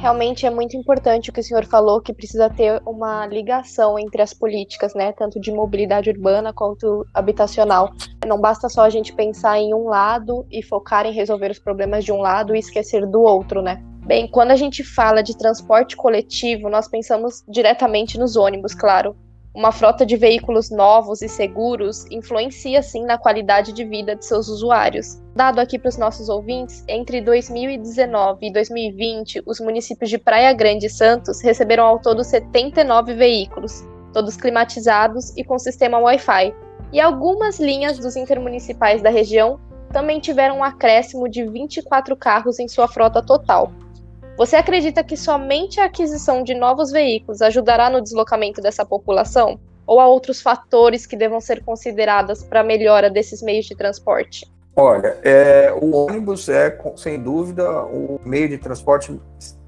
Realmente 0.04 0.46
é 0.46 0.50
muito 0.50 0.76
importante 0.76 1.30
o 1.30 1.34
que 1.34 1.40
o 1.40 1.44
senhor 1.44 1.64
falou, 1.64 2.02
que 2.02 2.14
precisa 2.14 2.50
ter 2.50 2.82
uma 2.86 3.26
ligação 3.26 3.98
entre 3.98 4.22
as 4.22 4.34
políticas, 4.34 4.94
né? 4.94 5.14
Tanto 5.14 5.40
de 5.40 5.50
mobilidade 5.50 6.10
urbana 6.10 6.52
quanto 6.52 7.08
habitacional. 7.14 7.90
Não 8.28 8.38
basta 8.38 8.68
só 8.68 8.82
a 8.82 8.90
gente 8.90 9.14
pensar 9.14 9.58
em 9.60 9.74
um 9.74 9.88
lado 9.88 10.46
e 10.52 10.62
focar 10.62 11.06
em 11.06 11.14
resolver 11.14 11.50
os 11.50 11.58
problemas 11.58 12.04
de 12.04 12.12
um 12.12 12.18
lado 12.18 12.54
e 12.54 12.60
esquecer 12.60 13.06
do 13.08 13.22
outro, 13.22 13.62
né? 13.62 13.82
Bem, 14.06 14.28
quando 14.28 14.52
a 14.52 14.56
gente 14.58 14.84
fala 14.84 15.24
de 15.24 15.38
transporte 15.38 15.96
coletivo, 15.96 16.70
nós 16.70 16.90
pensamos 16.90 17.42
diretamente 17.48 18.20
nos 18.20 18.36
ônibus, 18.36 18.76
claro. 18.76 19.16
Uma 19.56 19.72
frota 19.72 20.06
de 20.06 20.18
veículos 20.18 20.70
novos 20.70 21.22
e 21.22 21.30
seguros 21.30 22.06
influencia 22.12 22.82
sim 22.82 23.06
na 23.06 23.18
qualidade 23.18 23.72
de 23.72 23.86
vida 23.86 24.14
de 24.14 24.26
seus 24.26 24.50
usuários. 24.50 25.22
Dado 25.34 25.60
aqui 25.60 25.80
para 25.80 25.88
os 25.88 25.98
nossos 25.98 26.28
ouvintes, 26.28 26.84
entre 26.86 27.22
2019 27.22 28.48
e 28.48 28.52
2020, 28.52 29.44
os 29.46 29.62
municípios 29.62 30.10
de 30.10 30.18
Praia 30.18 30.52
Grande 30.52 30.88
e 30.88 30.90
Santos 30.90 31.42
receberam 31.42 31.86
ao 31.86 32.00
todo 32.00 32.26
79 32.26 33.14
veículos, 33.14 33.86
todos 34.12 34.36
climatizados 34.36 35.32
e 35.38 35.46
com 35.46 35.58
sistema 35.58 35.98
Wi-Fi. 36.00 36.54
E 36.92 37.00
algumas 37.00 37.58
linhas 37.58 37.98
dos 38.00 38.18
intermunicipais 38.18 39.02
da 39.02 39.10
região 39.10 39.60
também 39.94 40.20
tiveram 40.20 40.58
um 40.58 40.64
acréscimo 40.64 41.30
de 41.30 41.46
24 41.48 42.18
carros 42.18 42.60
em 42.60 42.68
sua 42.68 42.88
frota 42.88 43.22
total. 43.22 43.72
Você 44.36 44.56
acredita 44.56 45.04
que 45.04 45.16
somente 45.16 45.80
a 45.80 45.86
aquisição 45.86 46.44
de 46.44 46.56
novos 46.56 46.92
veículos 46.92 47.42
ajudará 47.42 47.90
no 47.90 48.02
deslocamento 48.02 48.62
dessa 48.62 48.84
população? 48.84 49.60
Ou 49.86 50.00
há 50.00 50.08
outros 50.08 50.42
fatores 50.42 51.06
que 51.06 51.16
devam 51.16 51.40
ser 51.40 51.64
considerados 51.64 52.44
para 52.44 52.62
a 52.62 52.64
melhora 52.64 53.12
desses 53.12 53.44
meios 53.44 53.66
de 53.66 53.76
transporte? 53.76 54.52
Olha, 54.76 55.18
é, 55.24 55.72
o 55.80 55.96
ônibus 55.96 56.50
é, 56.50 56.76
sem 56.96 57.20
dúvida, 57.22 57.84
o 57.84 58.20
meio 58.26 58.50
de 58.50 58.58
transporte 58.58 59.20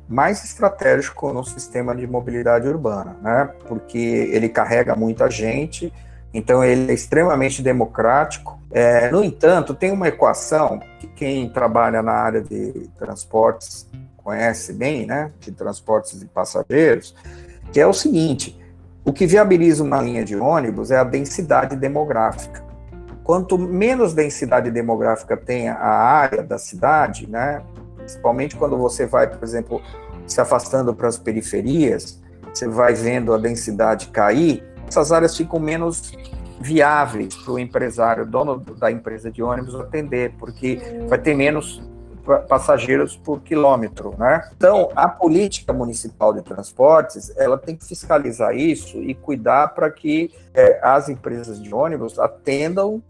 mais 0.09 0.43
estratégico 0.43 1.31
no 1.31 1.43
sistema 1.43 1.95
de 1.95 2.07
mobilidade 2.07 2.67
urbana, 2.67 3.15
né? 3.21 3.51
Porque 3.67 3.97
ele 4.31 4.49
carrega 4.49 4.95
muita 4.95 5.29
gente, 5.29 5.93
então 6.33 6.63
ele 6.63 6.91
é 6.91 6.93
extremamente 6.95 7.61
democrático. 7.61 8.59
É, 8.71 9.11
no 9.11 9.23
entanto, 9.23 9.75
tem 9.75 9.91
uma 9.91 10.07
equação 10.07 10.79
que 10.99 11.07
quem 11.07 11.49
trabalha 11.49 12.01
na 12.01 12.13
área 12.13 12.41
de 12.41 12.89
transportes 12.97 13.87
conhece 14.25 14.73
bem, 14.73 15.05
né, 15.05 15.31
de 15.39 15.51
transportes 15.51 16.19
de 16.19 16.25
passageiros, 16.25 17.15
que 17.71 17.79
é 17.79 17.85
o 17.85 17.93
seguinte: 17.93 18.59
o 19.05 19.13
que 19.13 19.27
viabiliza 19.27 19.83
uma 19.83 20.01
linha 20.01 20.25
de 20.25 20.35
ônibus 20.35 20.89
é 20.89 20.97
a 20.97 21.03
densidade 21.03 21.75
demográfica. 21.75 22.65
Quanto 23.23 23.57
menos 23.57 24.13
densidade 24.13 24.71
demográfica 24.71 25.37
tem 25.37 25.69
a 25.69 25.77
área 25.77 26.41
da 26.41 26.57
cidade, 26.57 27.29
né, 27.29 27.61
principalmente 27.97 28.55
quando 28.55 28.77
você 28.77 29.05
vai, 29.05 29.29
por 29.29 29.43
exemplo, 29.43 29.81
se 30.25 30.41
afastando 30.41 30.93
para 30.93 31.07
as 31.07 31.19
periferias, 31.19 32.19
você 32.51 32.67
vai 32.67 32.95
vendo 32.95 33.31
a 33.31 33.37
densidade 33.37 34.07
cair, 34.07 34.63
essas 34.87 35.11
áreas 35.11 35.37
ficam 35.37 35.59
menos 35.59 36.13
viáveis 36.59 37.35
para 37.35 37.53
o 37.53 37.59
empresário, 37.59 38.25
dono 38.25 38.57
da 38.57 38.91
empresa 38.91 39.29
de 39.29 39.43
ônibus, 39.43 39.75
atender, 39.75 40.33
porque 40.39 40.79
vai 41.07 41.19
ter 41.19 41.35
menos 41.35 41.81
passageiros 42.47 43.15
por 43.15 43.41
quilômetro, 43.41 44.15
né? 44.17 44.49
Então, 44.55 44.89
a 44.95 45.07
política 45.07 45.71
municipal 45.71 46.33
de 46.33 46.41
transportes, 46.41 47.31
ela 47.37 47.57
tem 47.57 47.75
que 47.75 47.85
fiscalizar 47.85 48.55
isso 48.55 48.97
e 48.97 49.13
cuidar 49.13 49.69
para 49.69 49.89
que 49.91 50.33
é, 50.53 50.79
as 50.81 51.09
empresas 51.09 51.61
de 51.61 51.73
ônibus 51.73 52.19
atendam 52.19 53.01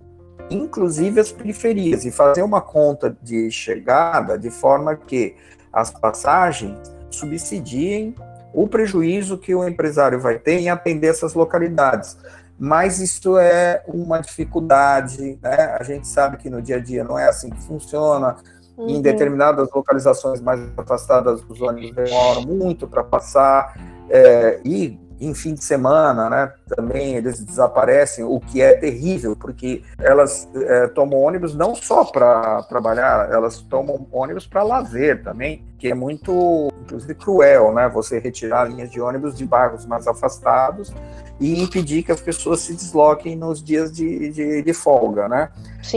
inclusive 0.50 1.20
as 1.20 1.32
periferias 1.32 2.06
e 2.06 2.12
fazer 2.12 2.44
uma 2.44 2.62
conta 2.62 3.16
de 3.22 3.50
chegada 3.50 4.38
de 4.38 4.52
forma 4.52 4.96
que 4.96 5.36
as 5.74 5.90
passagens 5.90 6.78
subsidiem 7.10 8.16
o 8.54 8.68
prejuízo 8.68 9.38
que 9.38 9.54
o 9.54 9.68
empresário 9.68 10.20
vai 10.20 10.40
ter 10.40 10.60
em 10.60 10.70
atender 10.70 11.08
essas 11.08 11.34
localidades. 11.34 12.18
Mas 12.58 13.02
isso 13.02 13.38
é 13.38 13.84
uma 13.86 14.20
dificuldade, 14.20 15.38
né? 15.42 15.76
A 15.78 15.84
gente 15.84 16.08
sabe 16.08 16.38
que 16.38 16.50
no 16.50 16.62
dia 16.62 16.78
a 16.78 16.80
dia 16.80 17.04
não 17.04 17.20
é 17.20 17.28
assim 17.28 17.50
que 17.50 17.62
funciona. 17.64 18.38
Uhum. 18.78 18.90
Em 18.90 19.02
determinadas 19.02 19.70
localizações 19.74 20.42
mais 20.42 20.60
afastadas, 20.78 21.42
os 21.48 21.62
ônibus 21.62 21.92
demoram 21.92 22.42
muito 22.42 22.88
para 22.88 23.04
passar. 23.04 23.74
É, 24.10 24.60
e 24.64 25.00
em 25.20 25.34
fim 25.34 25.54
de 25.54 25.64
semana, 25.64 26.30
né, 26.30 26.54
também 26.68 27.16
eles 27.16 27.40
desaparecem, 27.44 28.24
o 28.24 28.40
que 28.40 28.62
é 28.62 28.74
terrível, 28.74 29.36
porque 29.36 29.82
elas 30.00 30.48
é, 30.56 30.88
tomam 30.88 31.20
ônibus 31.20 31.56
não 31.56 31.76
só 31.76 32.04
para 32.04 32.64
trabalhar, 32.64 33.32
elas 33.32 33.62
tomam 33.62 34.08
ônibus 34.12 34.46
para 34.46 34.64
lazer 34.64 35.24
também, 35.24 35.64
que 35.78 35.90
é 35.90 35.94
muito, 35.94 36.70
inclusive, 36.82 37.16
cruel, 37.16 37.74
né, 37.74 37.88
você 37.88 38.20
retirar 38.20 38.66
linhas 38.66 38.90
de 38.92 39.00
ônibus 39.00 39.38
de 39.38 39.46
bairros 39.46 39.86
mais 39.86 40.08
afastados 40.08 40.94
e 41.40 41.62
impedir 41.62 42.04
que 42.04 42.12
as 42.12 42.22
pessoas 42.22 42.62
se 42.62 42.74
desloquem 42.74 43.36
nos 43.36 43.64
dias 43.64 43.92
de, 43.92 44.30
de, 44.30 44.62
de 44.62 44.74
folga, 44.74 45.28
né. 45.28 45.50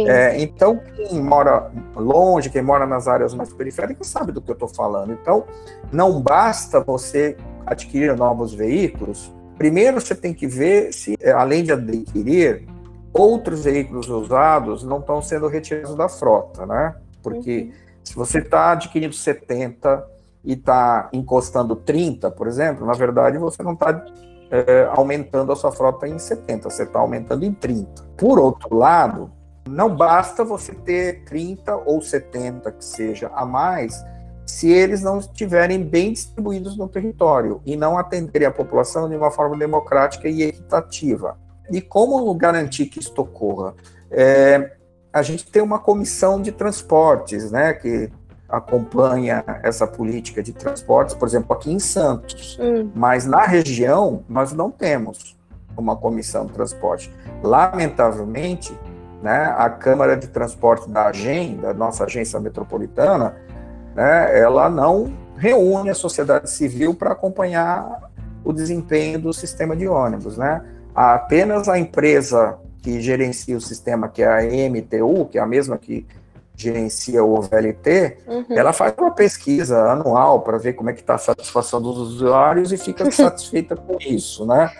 É, 0.06 0.40
então, 0.40 0.80
quem 0.94 1.20
mora 1.22 1.70
longe, 1.96 2.50
quem 2.50 2.60
mora 2.60 2.86
nas 2.86 3.08
áreas 3.08 3.32
mais 3.34 3.52
periféricas, 3.52 4.06
sabe 4.06 4.32
do 4.32 4.42
que 4.42 4.50
eu 4.50 4.54
estou 4.54 4.68
falando. 4.68 5.12
Então, 5.12 5.44
não 5.90 6.20
basta 6.20 6.80
você 6.80 7.36
adquirir 7.72 8.16
novos 8.16 8.54
veículos, 8.54 9.32
primeiro 9.56 10.00
você 10.00 10.14
tem 10.14 10.32
que 10.32 10.46
ver 10.46 10.92
se, 10.92 11.16
é, 11.20 11.30
além 11.30 11.62
de 11.62 11.72
adquirir, 11.72 12.66
outros 13.12 13.64
veículos 13.64 14.08
usados 14.08 14.82
não 14.82 15.00
estão 15.00 15.20
sendo 15.20 15.48
retirados 15.48 15.94
da 15.96 16.08
frota, 16.08 16.66
né? 16.66 16.94
Porque 17.22 17.62
uhum. 17.62 17.72
se 18.04 18.14
você 18.14 18.38
está 18.38 18.72
adquirindo 18.72 19.14
70 19.14 20.04
e 20.44 20.52
está 20.52 21.08
encostando 21.12 21.74
30, 21.74 22.30
por 22.30 22.46
exemplo, 22.46 22.86
na 22.86 22.92
verdade 22.92 23.38
você 23.38 23.62
não 23.62 23.72
está 23.72 24.04
é, 24.50 24.88
aumentando 24.92 25.52
a 25.52 25.56
sua 25.56 25.72
frota 25.72 26.06
em 26.06 26.18
70, 26.18 26.70
você 26.70 26.84
está 26.84 26.98
aumentando 26.98 27.44
em 27.44 27.52
30. 27.52 28.02
Por 28.16 28.38
outro 28.38 28.74
lado, 28.76 29.30
não 29.68 29.94
basta 29.94 30.44
você 30.44 30.72
ter 30.72 31.24
30 31.24 31.76
ou 31.76 32.00
70 32.00 32.72
que 32.72 32.84
seja 32.84 33.30
a 33.34 33.44
mais 33.44 34.02
se 34.48 34.70
eles 34.70 35.02
não 35.02 35.18
estiverem 35.18 35.84
bem 35.84 36.10
distribuídos 36.10 36.74
no 36.76 36.88
território 36.88 37.60
e 37.66 37.76
não 37.76 37.98
atenderem 37.98 38.48
a 38.48 38.50
população 38.50 39.08
de 39.08 39.14
uma 39.14 39.30
forma 39.30 39.56
democrática 39.58 40.26
e 40.26 40.42
equitativa. 40.42 41.38
E 41.70 41.82
como 41.82 42.34
garantir 42.34 42.86
que 42.86 42.98
isso 42.98 43.12
ocorra? 43.18 43.74
É, 44.10 44.72
a 45.12 45.20
gente 45.20 45.46
tem 45.46 45.60
uma 45.60 45.78
comissão 45.78 46.40
de 46.40 46.50
transportes, 46.50 47.52
né, 47.52 47.74
que 47.74 48.10
acompanha 48.48 49.44
essa 49.62 49.86
política 49.86 50.42
de 50.42 50.54
transportes, 50.54 51.14
por 51.14 51.28
exemplo, 51.28 51.54
aqui 51.54 51.70
em 51.70 51.78
Santos. 51.78 52.58
Hum. 52.58 52.90
Mas 52.94 53.26
na 53.26 53.44
região 53.44 54.24
nós 54.26 54.54
não 54.54 54.70
temos 54.70 55.36
uma 55.76 55.94
comissão 55.94 56.46
de 56.46 56.52
transporte. 56.54 57.12
Lamentavelmente, 57.42 58.76
né, 59.22 59.54
a 59.58 59.68
Câmara 59.68 60.16
de 60.16 60.28
Transporte 60.28 60.88
da 60.88 61.08
AGEM, 61.08 61.58
da 61.58 61.74
nossa 61.74 62.04
agência 62.04 62.40
metropolitana, 62.40 63.36
né, 63.98 64.38
ela 64.38 64.70
não 64.70 65.12
reúne 65.36 65.90
a 65.90 65.94
sociedade 65.94 66.48
civil 66.48 66.94
para 66.94 67.10
acompanhar 67.10 68.08
o 68.44 68.52
desempenho 68.52 69.18
do 69.18 69.32
sistema 69.32 69.74
de 69.74 69.88
ônibus. 69.88 70.38
Né? 70.38 70.62
Apenas 70.94 71.68
a 71.68 71.76
empresa 71.76 72.56
que 72.80 73.00
gerencia 73.00 73.56
o 73.56 73.60
sistema, 73.60 74.08
que 74.08 74.22
é 74.22 74.28
a 74.28 74.70
MTU, 74.70 75.26
que 75.26 75.36
é 75.36 75.40
a 75.40 75.46
mesma 75.46 75.76
que 75.76 76.06
gerencia 76.54 77.24
o 77.24 77.42
VLT, 77.42 78.18
uhum. 78.28 78.44
ela 78.50 78.72
faz 78.72 78.94
uma 78.96 79.10
pesquisa 79.10 79.90
anual 79.90 80.42
para 80.42 80.58
ver 80.58 80.74
como 80.74 80.90
é 80.90 80.92
que 80.92 81.00
está 81.00 81.16
a 81.16 81.18
satisfação 81.18 81.82
dos 81.82 81.98
usuários 81.98 82.72
e 82.72 82.76
fica 82.76 83.04
satisfeita 83.10 83.74
com 83.74 83.96
isso, 84.00 84.46
né? 84.46 84.70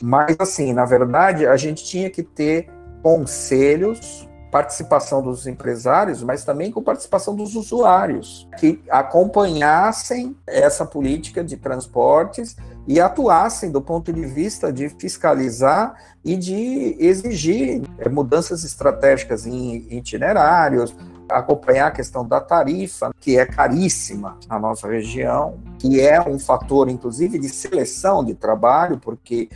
Mas, 0.00 0.36
assim, 0.38 0.72
na 0.72 0.84
verdade, 0.84 1.46
a 1.46 1.56
gente 1.56 1.84
tinha 1.84 2.08
que 2.10 2.22
ter 2.22 2.68
conselhos 3.02 4.27
participação 4.50 5.22
dos 5.22 5.46
empresários, 5.46 6.22
mas 6.22 6.44
também 6.44 6.70
com 6.70 6.82
participação 6.82 7.34
dos 7.34 7.54
usuários, 7.54 8.48
que 8.58 8.82
acompanhassem 8.90 10.36
essa 10.46 10.86
política 10.86 11.44
de 11.44 11.56
transportes 11.56 12.56
e 12.86 12.98
atuassem 12.98 13.70
do 13.70 13.82
ponto 13.82 14.12
de 14.12 14.24
vista 14.24 14.72
de 14.72 14.88
fiscalizar 14.88 15.94
e 16.24 16.36
de 16.36 16.96
exigir 16.98 17.82
é, 17.98 18.08
mudanças 18.08 18.64
estratégicas 18.64 19.46
em 19.46 19.86
itinerários, 19.90 20.96
acompanhar 21.28 21.88
a 21.88 21.90
questão 21.90 22.26
da 22.26 22.40
tarifa, 22.40 23.10
que 23.20 23.38
é 23.38 23.44
caríssima 23.44 24.38
na 24.48 24.58
nossa 24.58 24.88
região, 24.88 25.58
que 25.78 26.00
é 26.00 26.18
um 26.20 26.38
fator, 26.38 26.88
inclusive, 26.88 27.38
de 27.38 27.50
seleção 27.50 28.24
de 28.24 28.34
trabalho, 28.34 28.98
porque 28.98 29.50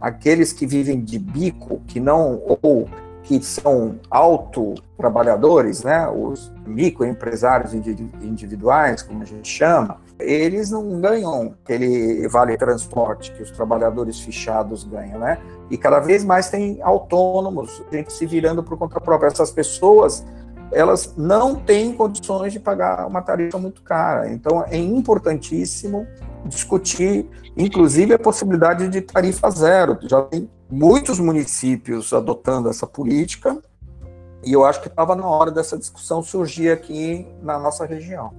aqueles 0.00 0.52
que 0.52 0.66
vivem 0.66 1.04
de 1.04 1.18
bico, 1.18 1.82
que 1.86 2.00
não 2.00 2.40
ou 2.46 2.88
que 3.28 3.44
são 3.44 4.00
autotrabalhadores, 4.10 5.84
né, 5.84 6.08
os 6.08 6.50
microempresários 6.66 7.74
individuais, 7.74 9.02
como 9.02 9.20
a 9.22 9.26
gente 9.26 9.46
chama, 9.46 10.00
eles 10.18 10.70
não 10.70 10.98
ganham 10.98 11.54
aquele 11.62 12.26
vale 12.26 12.56
transporte 12.56 13.30
que 13.32 13.42
os 13.42 13.50
trabalhadores 13.50 14.18
fechados 14.18 14.82
ganham, 14.82 15.18
né? 15.18 15.36
E 15.70 15.76
cada 15.76 16.00
vez 16.00 16.24
mais 16.24 16.48
tem 16.48 16.80
autônomos, 16.80 17.82
gente 17.92 18.10
se 18.14 18.24
virando 18.24 18.62
por 18.62 18.78
conta 18.78 18.98
própria. 18.98 19.28
Essas 19.28 19.50
pessoas, 19.50 20.24
elas 20.72 21.14
não 21.16 21.54
têm 21.54 21.92
condições 21.92 22.52
de 22.52 22.60
pagar 22.60 23.06
uma 23.06 23.22
tarifa 23.22 23.58
muito 23.58 23.82
cara. 23.82 24.30
Então, 24.30 24.64
é 24.68 24.76
importantíssimo 24.76 26.06
discutir, 26.44 27.26
inclusive, 27.56 28.14
a 28.14 28.18
possibilidade 28.18 28.88
de 28.88 29.00
tarifa 29.00 29.50
zero. 29.50 29.98
Já 30.02 30.22
tem 30.22 30.48
muitos 30.70 31.18
municípios 31.18 32.12
adotando 32.12 32.68
essa 32.68 32.86
política, 32.86 33.58
e 34.44 34.52
eu 34.52 34.64
acho 34.64 34.80
que 34.80 34.88
estava 34.88 35.16
na 35.16 35.26
hora 35.26 35.50
dessa 35.50 35.76
discussão 35.76 36.22
surgir 36.22 36.70
aqui 36.70 37.26
na 37.42 37.58
nossa 37.58 37.84
região. 37.84 38.32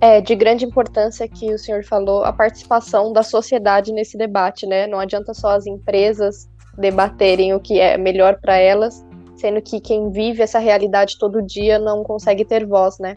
É 0.00 0.20
de 0.20 0.34
grande 0.34 0.64
importância 0.64 1.28
que 1.28 1.52
o 1.52 1.58
senhor 1.58 1.84
falou 1.84 2.24
a 2.24 2.32
participação 2.32 3.12
da 3.12 3.22
sociedade 3.22 3.92
nesse 3.92 4.16
debate, 4.16 4.66
né? 4.66 4.86
Não 4.86 4.98
adianta 4.98 5.34
só 5.34 5.50
as 5.50 5.66
empresas 5.66 6.48
debaterem 6.78 7.52
o 7.52 7.60
que 7.60 7.78
é 7.78 7.98
melhor 7.98 8.40
para 8.40 8.56
elas, 8.56 9.04
sendo 9.36 9.60
que 9.60 9.78
quem 9.78 10.10
vive 10.10 10.42
essa 10.42 10.58
realidade 10.58 11.18
todo 11.18 11.42
dia 11.42 11.78
não 11.78 12.02
consegue 12.02 12.46
ter 12.46 12.66
voz, 12.66 12.98
né? 12.98 13.14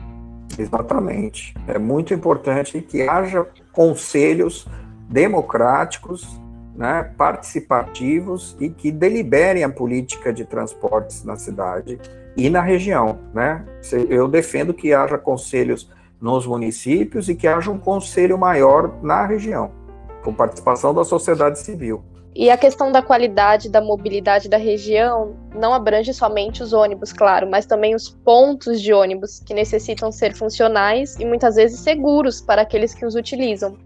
Exatamente. 0.60 1.54
É 1.67 1.80
muito 1.80 2.13
importante 2.13 2.82
que 2.82 3.08
haja 3.08 3.48
conselhos 3.72 4.67
democráticos, 5.10 6.39
né, 6.76 7.12
participativos 7.17 8.58
e 8.60 8.69
que 8.69 8.91
deliberem 8.91 9.63
a 9.63 9.69
política 9.69 10.34
de 10.34 10.43
transportes 10.43 11.24
na 11.24 11.36
cidade 11.36 12.00
e 12.36 12.50
na 12.50 12.62
região. 12.62 13.19
Né? 13.34 13.63
Eu 14.10 14.28
defendo 14.28 14.74
que 14.74 14.93
haja 14.93 15.17
conselhos 15.17 15.89
nos 16.23 16.47
municípios 16.47 17.27
e 17.27 17.36
que 17.36 17.45
haja 17.45 17.69
um 17.69 17.77
conselho 17.77 18.38
maior 18.38 19.03
na 19.03 19.25
região, 19.25 19.69
com 20.23 20.33
participação 20.33 20.93
da 20.93 21.03
sociedade 21.03 21.59
civil. 21.59 22.01
E 22.33 22.49
a 22.49 22.57
questão 22.57 22.91
da 22.91 23.01
qualidade 23.01 23.69
da 23.69 23.81
mobilidade 23.81 24.47
da 24.49 24.57
região 24.57 25.36
não 25.53 25.73
abrange 25.73 26.13
somente 26.13 26.63
os 26.63 26.71
ônibus, 26.71 27.12
claro, 27.12 27.47
mas 27.47 27.65
também 27.65 27.93
os 27.93 28.09
pontos 28.09 28.81
de 28.81 28.93
ônibus, 28.93 29.39
que 29.41 29.53
necessitam 29.53 30.12
ser 30.12 30.33
funcionais 30.33 31.15
e 31.19 31.25
muitas 31.25 31.55
vezes 31.55 31.81
seguros 31.81 32.41
para 32.41 32.62
aqueles 32.62 32.93
que 32.93 33.05
os 33.05 33.15
utilizam. 33.15 33.77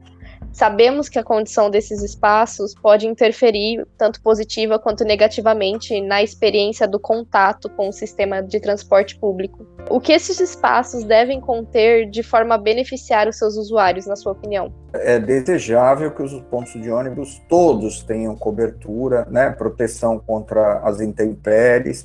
Sabemos 0.52 1.08
que 1.08 1.19
a 1.19 1.23
condição 1.23 1.69
desses 1.69 2.02
espaços 2.02 2.73
pode 2.73 3.06
interferir, 3.06 3.86
tanto 3.97 4.21
positiva 4.21 4.80
quanto 4.80 5.04
negativamente, 5.04 6.02
na 6.02 6.23
experiência 6.23 6.88
do 6.88 7.00
contato 7.00 7.69
com 7.69 7.89
o 7.89 7.93
sistema 7.93 8.41
de 8.41 8.60
transporte 8.60 9.17
público. 9.19 9.65
O 9.89 10.00
que 10.00 10.12
esses 10.12 10.39
espaços 10.39 11.04
devem 11.04 11.39
conter 11.39 12.10
de 12.10 12.23
forma 12.23 12.56
a 12.56 12.58
beneficiar 12.58 13.28
os 13.28 13.38
seus 13.38 13.56
usuários, 13.56 14.06
na 14.06 14.15
sua 14.15 14.32
opinião? 14.32 14.73
É 14.93 15.19
desejável 15.19 16.12
que 16.12 16.23
os 16.23 16.34
pontos 16.50 16.73
de 16.73 16.89
ônibus 16.89 17.41
todos 17.47 18.02
tenham 18.02 18.36
cobertura, 18.36 19.26
né, 19.30 19.52
proteção 19.52 20.19
contra 20.19 20.80
as 20.80 21.00
intempéries 21.00 22.04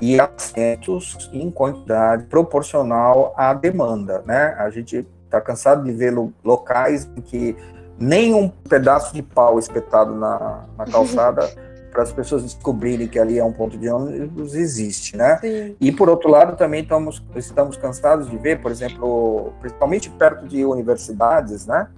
e 0.00 0.18
assentos 0.18 1.28
em 1.32 1.50
quantidade 1.50 2.24
proporcional 2.24 3.34
à 3.36 3.52
demanda, 3.52 4.22
né? 4.26 4.54
A 4.58 4.70
gente 4.70 5.06
está 5.30 5.40
cansado 5.40 5.84
de 5.84 5.92
ver 5.92 6.12
locais 6.44 7.08
em 7.16 7.20
que 7.20 7.56
nem 7.98 8.34
um 8.34 8.48
pedaço 8.48 9.14
de 9.14 9.22
pau 9.22 9.58
espetado 9.58 10.14
na, 10.14 10.64
na 10.76 10.84
calçada 10.84 11.48
para 11.92 12.02
as 12.02 12.12
pessoas 12.12 12.42
descobrirem 12.42 13.06
que 13.08 13.18
ali 13.18 13.38
é 13.38 13.44
um 13.44 13.52
ponto 13.52 13.76
de 13.76 13.88
ônibus 13.88 14.54
existe, 14.54 15.16
né? 15.16 15.38
Sim. 15.40 15.76
E 15.80 15.90
por 15.90 16.08
outro 16.08 16.30
lado 16.30 16.56
também 16.56 16.82
estamos 16.82 17.22
estamos 17.34 17.76
cansados 17.76 18.30
de 18.30 18.36
ver, 18.38 18.60
por 18.60 18.70
exemplo, 18.70 19.52
principalmente 19.60 20.08
perto 20.10 20.46
de 20.46 20.64
universidades, 20.64 21.66
né? 21.66 21.88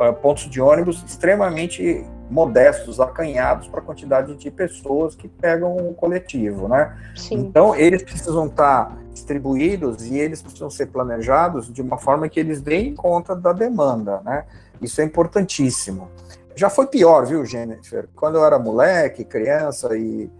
Eh, 0.00 0.12
pontos 0.12 0.48
de 0.48 0.60
ônibus 0.60 1.04
extremamente 1.06 2.04
modestos, 2.30 3.00
acanhados 3.00 3.68
para 3.68 3.80
a 3.80 3.82
quantidade 3.82 4.34
de 4.36 4.50
pessoas 4.50 5.14
que 5.14 5.28
pegam 5.28 5.76
o 5.76 5.94
coletivo, 5.94 6.68
né? 6.68 6.96
Sim. 7.16 7.36
Então 7.36 7.74
eles 7.74 8.02
precisam 8.02 8.46
estar 8.46 8.96
distribuídos 9.12 10.04
e 10.06 10.18
eles 10.18 10.42
precisam 10.42 10.70
ser 10.70 10.86
planejados 10.86 11.72
de 11.72 11.82
uma 11.82 11.98
forma 11.98 12.28
que 12.28 12.38
eles 12.38 12.60
deem 12.60 12.94
conta 12.94 13.34
da 13.34 13.52
demanda, 13.52 14.20
né? 14.24 14.44
Isso 14.80 15.00
é 15.00 15.04
importantíssimo. 15.04 16.08
Já 16.54 16.68
foi 16.68 16.86
pior, 16.86 17.24
viu, 17.24 17.44
Jennifer? 17.44 18.08
Quando 18.14 18.36
eu 18.36 18.44
era 18.44 18.58
moleque, 18.58 19.24
criança 19.24 19.96
e, 19.96 20.30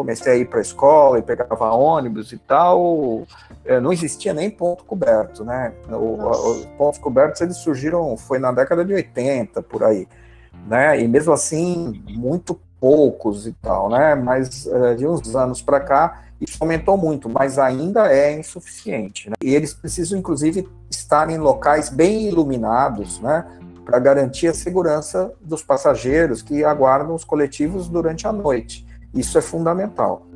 comecei 0.00 0.32
a 0.32 0.36
ir 0.36 0.46
para 0.46 0.60
a 0.60 0.62
escola 0.62 1.18
e 1.18 1.22
pegava 1.22 1.70
ônibus 1.72 2.32
e 2.32 2.38
tal, 2.38 3.26
é, 3.64 3.78
não 3.78 3.92
existia 3.92 4.32
nem 4.32 4.50
ponto 4.50 4.84
coberto, 4.84 5.44
né? 5.44 5.74
Os 5.88 6.64
pontos 6.78 6.98
cobertos 6.98 7.40
eles 7.40 7.58
surgiram, 7.58 8.16
foi 8.16 8.38
na 8.38 8.50
década 8.52 8.84
de 8.84 8.94
80, 8.94 9.62
por 9.62 9.84
aí, 9.84 10.08
né? 10.66 11.00
E 11.00 11.08
mesmo 11.08 11.32
assim, 11.32 12.02
muito 12.08 12.58
poucos 12.80 13.46
e 13.46 13.52
tal, 13.52 13.90
né? 13.90 14.14
Mas 14.14 14.66
é, 14.66 14.94
de 14.94 15.06
uns 15.06 15.34
anos 15.36 15.60
para 15.60 15.80
cá, 15.80 16.22
isso 16.40 16.56
aumentou 16.60 16.96
muito, 16.96 17.28
mas 17.28 17.58
ainda 17.58 18.10
é 18.10 18.38
insuficiente. 18.38 19.28
Né? 19.28 19.36
E 19.42 19.54
eles 19.54 19.74
precisam, 19.74 20.18
inclusive, 20.18 20.66
estar 20.90 21.28
em 21.30 21.36
locais 21.36 21.90
bem 21.90 22.28
iluminados, 22.28 23.20
né? 23.20 23.44
para 23.84 23.98
garantir 23.98 24.46
a 24.46 24.54
segurança 24.54 25.32
dos 25.40 25.62
passageiros 25.62 26.42
que 26.42 26.64
aguardam 26.64 27.14
os 27.14 27.24
coletivos 27.24 27.88
durante 27.88 28.26
a 28.26 28.32
noite. 28.32 28.86
Isso 29.12 29.36
é 29.36 29.40
fundamental. 29.40 30.26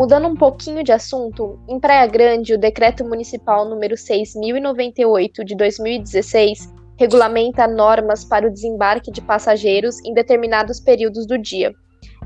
Mudando 0.00 0.28
um 0.28 0.34
pouquinho 0.34 0.82
de 0.82 0.92
assunto, 0.92 1.60
em 1.68 1.78
Praia 1.78 2.06
Grande, 2.06 2.54
o 2.54 2.58
Decreto 2.58 3.04
Municipal 3.04 3.68
número 3.68 3.98
6098 3.98 5.44
de 5.44 5.54
2016 5.54 6.72
regulamenta 6.98 7.68
normas 7.68 8.24
para 8.24 8.46
o 8.46 8.50
desembarque 8.50 9.10
de 9.12 9.20
passageiros 9.20 10.02
em 10.02 10.14
determinados 10.14 10.80
períodos 10.80 11.26
do 11.26 11.36
dia, 11.36 11.74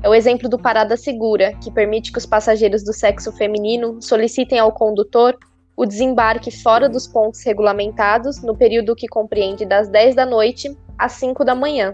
é 0.01 0.07
o 0.07 0.15
exemplo 0.15 0.47
do 0.47 0.57
Parada 0.57 0.95
Segura, 0.95 1.53
que 1.61 1.69
permite 1.69 2.13
que 2.13 2.17
os 2.17 2.25
passageiros 2.25 2.81
do 2.81 2.93
sexo 2.93 3.29
feminino 3.33 4.01
solicitem 4.01 4.57
ao 4.57 4.71
condutor 4.71 5.37
o 5.75 5.85
desembarque 5.85 6.51
fora 6.51 6.87
dos 6.87 7.05
pontos 7.05 7.43
regulamentados 7.43 8.41
no 8.41 8.55
período 8.55 8.95
que 8.95 9.05
compreende 9.05 9.65
das 9.65 9.89
10 9.89 10.15
da 10.15 10.25
noite 10.25 10.73
às 10.97 11.11
5 11.11 11.43
da 11.43 11.53
manhã, 11.53 11.93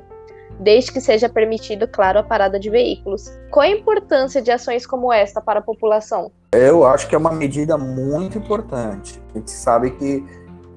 desde 0.62 0.92
que 0.92 1.02
seja 1.02 1.28
permitido, 1.28 1.88
claro, 1.88 2.20
a 2.20 2.24
parada 2.24 2.60
de 2.60 2.70
veículos. 2.70 3.32
Qual 3.50 3.66
a 3.66 3.70
importância 3.70 4.42
de 4.42 4.52
ações 4.52 4.86
como 4.86 5.12
esta 5.12 5.42
para 5.42 5.60
a 5.60 5.64
população? 5.64 6.32
Eu 6.54 6.86
acho 6.86 7.08
que 7.08 7.16
é 7.16 7.18
uma 7.18 7.32
medida 7.32 7.78
muito 7.78 8.38
importante. 8.38 9.22
A 9.34 9.38
gente 9.40 9.52
sabe 9.52 9.92
que, 9.92 10.24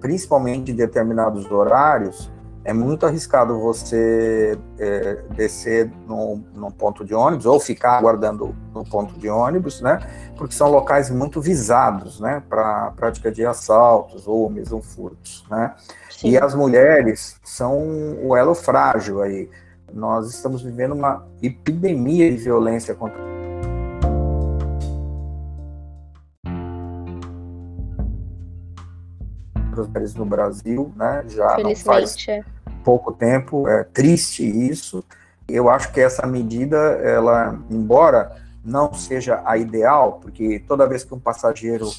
principalmente 0.01 0.73
em 0.73 0.75
determinados 0.75 1.51
horários, 1.51 2.33
é 2.64 2.73
muito 2.73 3.05
arriscado 3.05 3.61
você 3.61 4.59
é, 4.79 5.23
descer 5.37 5.92
num, 6.07 6.42
num, 6.55 6.70
ponto 6.70 7.05
de 7.05 7.14
ônibus 7.14 7.44
ou 7.44 7.61
ficar 7.61 7.99
aguardando 7.99 8.57
no 8.73 8.85
ponto 8.85 9.18
de 9.18 9.29
ônibus, 9.29 9.83
né? 9.83 9.99
Porque 10.35 10.55
são 10.55 10.70
locais 10.70 11.11
muito 11.11 11.42
visados, 11.42 12.18
né? 12.20 12.42
Para 12.49 12.90
prática 12.92 13.31
de 13.31 13.44
assaltos 13.44 14.27
ou 14.27 14.49
mesmo 14.49 14.81
furtos, 14.81 15.44
né? 15.51 15.75
Sim. 16.09 16.31
E 16.31 16.38
as 16.38 16.55
mulheres 16.55 17.37
são 17.44 18.16
o 18.23 18.35
elo 18.35 18.55
frágil 18.55 19.20
aí. 19.20 19.51
Nós 19.94 20.28
estamos 20.28 20.62
vivendo 20.62 20.92
uma 20.92 21.24
epidemia 21.40 22.30
de 22.30 22.37
violência 22.37 22.94
contra 22.94 23.35
mulheres 30.04 30.14
no 30.14 30.24
Brasil, 30.24 30.92
né? 30.94 31.24
Já 31.28 31.57
não 31.59 31.74
faz 31.74 32.16
é. 32.28 32.42
pouco 32.85 33.12
tempo. 33.12 33.66
É 33.66 33.85
triste 33.85 34.44
isso. 34.44 35.04
Eu 35.48 35.68
acho 35.68 35.92
que 35.92 36.00
essa 36.00 36.26
medida, 36.26 36.76
ela, 36.76 37.59
embora 37.70 38.37
não 38.64 38.94
seja 38.94 39.42
a 39.44 39.59
ideal, 39.59 40.20
porque 40.22 40.62
toda 40.66 40.87
vez 40.87 41.04
que 41.04 41.14
um 41.14 41.18
passageiro 41.18 41.90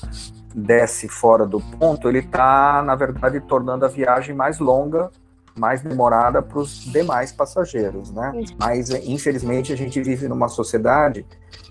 desce 0.53 1.07
fora 1.07 1.45
do 1.45 1.59
ponto, 1.59 2.09
ele 2.09 2.19
está, 2.19 2.81
na 2.83 2.95
verdade, 2.95 3.39
tornando 3.41 3.85
a 3.85 3.87
viagem 3.87 4.33
mais 4.33 4.57
longa, 4.57 5.11
mais 5.57 5.81
demorada 5.81 6.41
para 6.41 6.59
os 6.59 6.83
demais 6.85 7.31
passageiros, 7.31 8.11
né? 8.11 8.33
Mas, 8.59 8.89
infelizmente, 8.89 9.71
a 9.71 9.77
gente 9.77 10.01
vive 10.01 10.27
numa 10.27 10.49
sociedade 10.49 11.25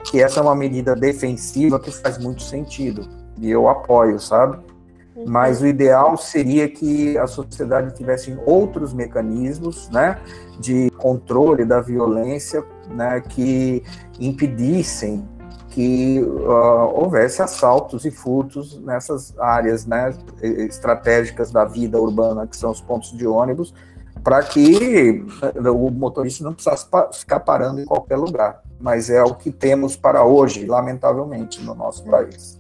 que 0.04 0.22
essa 0.22 0.40
é 0.40 0.42
uma 0.42 0.54
medida 0.54 0.94
defensiva 0.94 1.78
que 1.78 1.90
faz 1.90 2.18
muito 2.18 2.42
sentido, 2.42 3.08
e 3.38 3.50
eu 3.50 3.68
apoio, 3.68 4.18
sabe? 4.18 4.58
Uhum. 5.14 5.24
Mas 5.28 5.60
o 5.60 5.66
ideal 5.66 6.16
seria 6.16 6.68
que 6.68 7.16
a 7.18 7.26
sociedade 7.26 7.94
tivesse 7.94 8.36
outros 8.44 8.92
mecanismos 8.92 9.88
né, 9.90 10.18
de 10.58 10.90
controle 10.98 11.64
da 11.64 11.80
violência 11.80 12.64
né, 12.88 13.20
que 13.20 13.82
impedissem 14.18 15.28
que 15.74 16.20
uh, 16.20 17.00
houvesse 17.00 17.42
assaltos 17.42 18.04
e 18.04 18.10
furtos 18.10 18.78
nessas 18.78 19.37
áreas 19.40 19.84
né, 19.84 20.14
estratégicas 20.40 21.50
da 21.50 21.64
vida 21.64 22.00
urbana, 22.00 22.46
que 22.46 22.56
são 22.56 22.70
os 22.70 22.80
pontos 22.80 23.10
de 23.10 23.26
ônibus, 23.26 23.74
para 24.22 24.40
que 24.44 25.26
uh, 25.42 25.72
o 25.72 25.90
motorista 25.90 26.44
não 26.44 26.54
precisasse 26.54 26.87
ficar 27.14 27.40
parando 27.40 27.80
em 27.80 27.84
qualquer 27.84 28.16
lugar. 28.16 28.62
Mas 28.78 29.10
é 29.10 29.24
o 29.24 29.34
que 29.34 29.50
temos 29.50 29.96
para 29.96 30.24
hoje, 30.24 30.64
lamentavelmente, 30.64 31.60
no 31.60 31.74
nosso 31.74 32.04
país. 32.04 32.56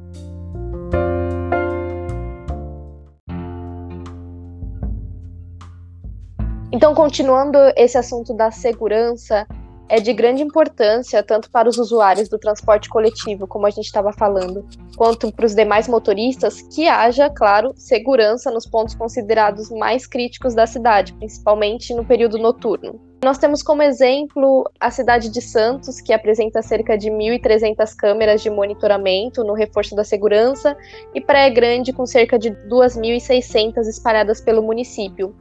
Então, 6.72 6.92
continuando 6.96 7.58
esse 7.76 7.96
assunto 7.96 8.34
da 8.34 8.50
segurança, 8.50 9.46
é 9.94 10.00
de 10.00 10.12
grande 10.12 10.42
importância 10.42 11.22
tanto 11.22 11.48
para 11.48 11.68
os 11.68 11.78
usuários 11.78 12.28
do 12.28 12.36
transporte 12.36 12.88
coletivo, 12.88 13.46
como 13.46 13.64
a 13.64 13.70
gente 13.70 13.86
estava 13.86 14.12
falando, 14.12 14.66
quanto 14.96 15.30
para 15.30 15.46
os 15.46 15.54
demais 15.54 15.86
motoristas, 15.86 16.62
que 16.62 16.88
haja, 16.88 17.30
claro, 17.30 17.72
segurança 17.76 18.50
nos 18.50 18.66
pontos 18.66 18.96
considerados 18.96 19.70
mais 19.70 20.04
críticos 20.04 20.52
da 20.52 20.66
cidade, 20.66 21.12
principalmente 21.12 21.94
no 21.94 22.04
período 22.04 22.38
noturno. 22.38 23.00
Nós 23.22 23.38
temos 23.38 23.62
como 23.62 23.82
exemplo 23.82 24.68
a 24.80 24.90
cidade 24.90 25.30
de 25.30 25.40
Santos, 25.40 26.00
que 26.00 26.12
apresenta 26.12 26.60
cerca 26.60 26.98
de 26.98 27.08
1.300 27.08 27.94
câmeras 27.96 28.42
de 28.42 28.50
monitoramento 28.50 29.44
no 29.44 29.54
reforço 29.54 29.94
da 29.94 30.02
segurança, 30.02 30.76
e 31.14 31.20
Praia 31.20 31.50
Grande, 31.50 31.92
com 31.92 32.04
cerca 32.04 32.36
de 32.36 32.50
2.600 32.50 33.78
espalhadas 33.86 34.40
pelo 34.40 34.60
município. 34.60 35.34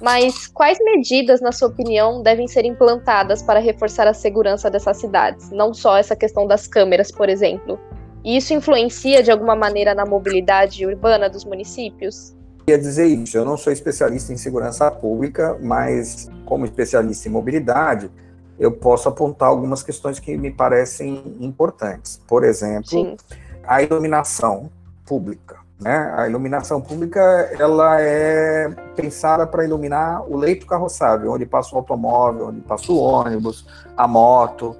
Mas 0.00 0.46
quais 0.46 0.78
medidas, 0.78 1.40
na 1.40 1.52
sua 1.52 1.68
opinião, 1.68 2.22
devem 2.22 2.46
ser 2.46 2.64
implantadas 2.64 3.42
para 3.42 3.58
reforçar 3.58 4.06
a 4.06 4.14
segurança 4.14 4.70
dessas 4.70 4.98
cidades? 4.98 5.50
Não 5.50 5.72
só 5.72 5.96
essa 5.96 6.14
questão 6.14 6.46
das 6.46 6.66
câmeras, 6.66 7.10
por 7.10 7.28
exemplo. 7.28 7.78
E 8.24 8.36
isso 8.36 8.52
influencia 8.52 9.22
de 9.22 9.30
alguma 9.30 9.54
maneira 9.54 9.94
na 9.94 10.04
mobilidade 10.04 10.84
urbana 10.84 11.30
dos 11.30 11.44
municípios? 11.44 12.34
Queria 12.66 12.78
dizer 12.78 13.06
isso. 13.06 13.38
Eu 13.38 13.44
não 13.44 13.56
sou 13.56 13.72
especialista 13.72 14.32
em 14.32 14.36
segurança 14.36 14.90
pública, 14.90 15.56
mas 15.62 16.28
como 16.44 16.64
especialista 16.64 17.28
em 17.28 17.32
mobilidade, 17.32 18.10
eu 18.58 18.72
posso 18.72 19.08
apontar 19.08 19.48
algumas 19.48 19.82
questões 19.82 20.18
que 20.18 20.36
me 20.36 20.50
parecem 20.50 21.36
importantes. 21.40 22.20
Por 22.26 22.42
exemplo, 22.42 22.88
Sim. 22.88 23.16
a 23.64 23.82
iluminação 23.82 24.70
pública. 25.06 25.65
Né? 25.80 26.12
A 26.16 26.26
iluminação 26.26 26.80
pública 26.80 27.20
ela 27.58 28.00
é 28.00 28.68
pensada 28.94 29.46
para 29.46 29.64
iluminar 29.64 30.22
o 30.22 30.36
leito 30.36 30.66
carroçável, 30.66 31.32
onde 31.32 31.44
passa 31.44 31.74
o 31.74 31.78
automóvel, 31.78 32.48
onde 32.48 32.60
passa 32.62 32.90
o 32.90 32.98
ônibus, 32.98 33.66
a 33.94 34.08
moto, 34.08 34.74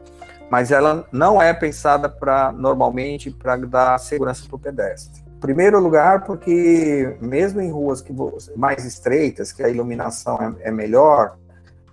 mas 0.50 0.70
ela 0.70 1.06
não 1.12 1.40
é 1.40 1.52
pensada 1.52 2.08
para 2.08 2.50
normalmente 2.52 3.30
para 3.30 3.56
dar 3.56 3.98
segurança 3.98 4.46
para 4.46 4.56
o 4.56 4.58
pedestre. 4.58 5.22
Primeiro 5.40 5.78
lugar, 5.78 6.24
porque 6.24 7.16
mesmo 7.20 7.60
em 7.60 7.70
ruas 7.70 8.00
que 8.00 8.14
mais 8.56 8.84
estreitas, 8.86 9.52
que 9.52 9.62
a 9.62 9.68
iluminação 9.68 10.56
é, 10.62 10.68
é 10.68 10.70
melhor, 10.70 11.36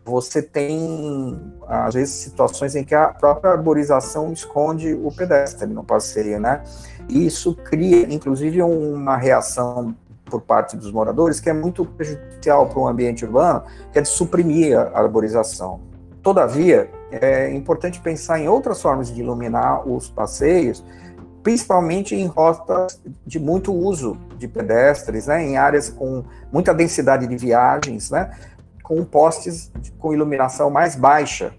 você 0.06 0.42
tem 0.42 1.40
às 1.68 1.94
vezes 1.94 2.14
situações 2.14 2.76
em 2.76 2.84
que 2.84 2.94
a 2.94 3.08
própria 3.08 3.52
arborização 3.52 4.32
esconde 4.32 4.94
o 4.94 5.12
pedestre 5.12 5.68
no 5.68 5.84
passeio, 5.84 6.40
né? 6.40 6.62
Isso 7.10 7.56
cria, 7.56 8.14
inclusive, 8.14 8.62
uma 8.62 9.18
reação 9.18 9.96
por 10.26 10.42
parte 10.42 10.76
dos 10.76 10.92
moradores 10.92 11.40
que 11.40 11.50
é 11.50 11.54
muito 11.54 11.86
prejudicial 11.86 12.68
para 12.68 12.80
o 12.80 12.88
ambiente 12.88 13.24
urbano, 13.24 13.64
que 13.92 14.00
é 14.00 14.02
de 14.02 14.10
suprimir 14.10 14.78
a 14.78 15.00
arborização. 15.00 15.82
Todavia, 16.22 16.90
é 17.12 17.54
importante 17.54 18.00
pensar 18.00 18.40
em 18.40 18.48
outras 18.48 18.82
formas 18.82 19.14
de 19.14 19.22
iluminar 19.22 19.88
os 19.88 20.10
passeios, 20.10 20.84
principalmente 21.44 22.16
em 22.16 22.26
rotas 22.26 23.00
de 23.26 23.38
muito 23.38 23.74
uso 23.74 24.18
de 24.38 24.48
pedestres, 24.48 25.28
né, 25.28 25.46
em 25.46 25.58
áreas 25.58 25.90
com 25.90 26.24
muita 26.52 26.74
densidade 26.74 27.28
de 27.28 27.36
viagens, 27.36 28.10
né, 28.10 28.32
com 28.82 29.04
postes 29.04 29.72
com 30.00 30.14
iluminação 30.14 30.70
mais 30.70 30.96
baixa, 30.96 31.54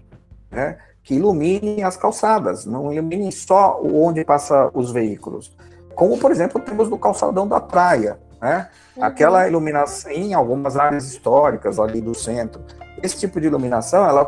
né, 0.51 0.77
que 1.05 1.13
iluminem 1.13 1.83
as 1.83 1.95
calçadas, 1.95 2.65
não 2.65 2.91
iluminem 2.91 3.29
só 3.29 3.79
onde 3.81 4.25
passa 4.25 4.71
os 4.73 4.91
veículos. 4.91 5.55
Como, 5.93 6.17
por 6.17 6.31
exemplo, 6.31 6.59
temos 6.59 6.89
no 6.89 6.97
calçadão 6.97 7.47
da 7.47 7.61
praia, 7.61 8.19
né? 8.41 8.67
Uhum. 8.97 9.03
Aquela 9.03 9.47
iluminação 9.47 10.11
em 10.11 10.33
algumas 10.33 10.75
áreas 10.75 11.05
históricas 11.05 11.79
ali 11.79 12.01
do 12.01 12.15
centro. 12.15 12.59
Esse 13.03 13.19
tipo 13.19 13.39
de 13.39 13.45
iluminação, 13.45 14.03
ela, 14.03 14.27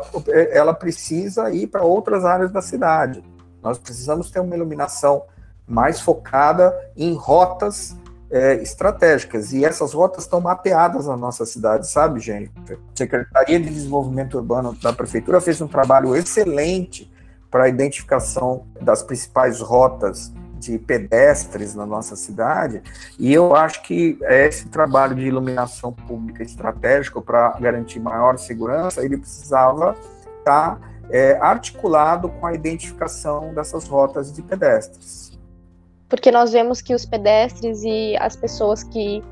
ela 0.52 0.72
precisa 0.72 1.50
ir 1.50 1.66
para 1.66 1.82
outras 1.82 2.24
áreas 2.24 2.52
da 2.52 2.62
cidade. 2.62 3.24
Nós 3.60 3.76
precisamos 3.76 4.30
ter 4.30 4.38
uma 4.38 4.54
iluminação 4.54 5.24
mais 5.66 6.00
focada 6.00 6.72
em 6.96 7.12
rotas 7.14 7.96
é, 8.30 8.54
estratégicas. 8.54 9.52
E 9.52 9.64
essas 9.64 9.92
rotas 9.92 10.24
estão 10.24 10.40
mapeadas 10.40 11.06
na 11.06 11.16
nossa 11.16 11.44
cidade, 11.46 11.88
sabe, 11.88 12.20
gente? 12.20 12.52
A 12.70 12.76
Secretaria 12.94 13.58
de 13.60 13.70
Desenvolvimento 13.70 14.36
Urbano 14.36 14.74
da 14.74 14.92
Prefeitura 14.92 15.40
fez 15.40 15.60
um 15.60 15.68
trabalho 15.68 16.14
excelente 16.14 17.10
para 17.50 17.64
a 17.64 17.68
identificação 17.68 18.66
das 18.80 19.02
principais 19.02 19.60
rotas 19.60 20.32
de 20.58 20.78
pedestres 20.78 21.74
na 21.74 21.86
nossa 21.86 22.16
cidade, 22.16 22.82
e 23.16 23.32
eu 23.32 23.54
acho 23.54 23.80
que 23.84 24.18
esse 24.22 24.66
trabalho 24.66 25.14
de 25.14 25.22
iluminação 25.22 25.92
pública 25.92 26.42
estratégico 26.42 27.22
para 27.22 27.56
garantir 27.60 28.00
maior 28.00 28.36
segurança, 28.38 29.04
ele 29.04 29.16
precisava 29.16 29.96
estar 30.40 30.74
tá, 30.74 30.80
é, 31.10 31.38
articulado 31.40 32.28
com 32.28 32.44
a 32.44 32.52
identificação 32.52 33.54
dessas 33.54 33.86
rotas 33.86 34.32
de 34.32 34.42
pedestres 34.42 35.27
porque 36.08 36.30
nós 36.30 36.52
vemos 36.52 36.80
que 36.80 36.94
os 36.94 37.04
pedestres 37.04 37.82
e 37.82 38.16
as 38.18 38.34
pessoas 38.34 38.82
que 38.82 39.22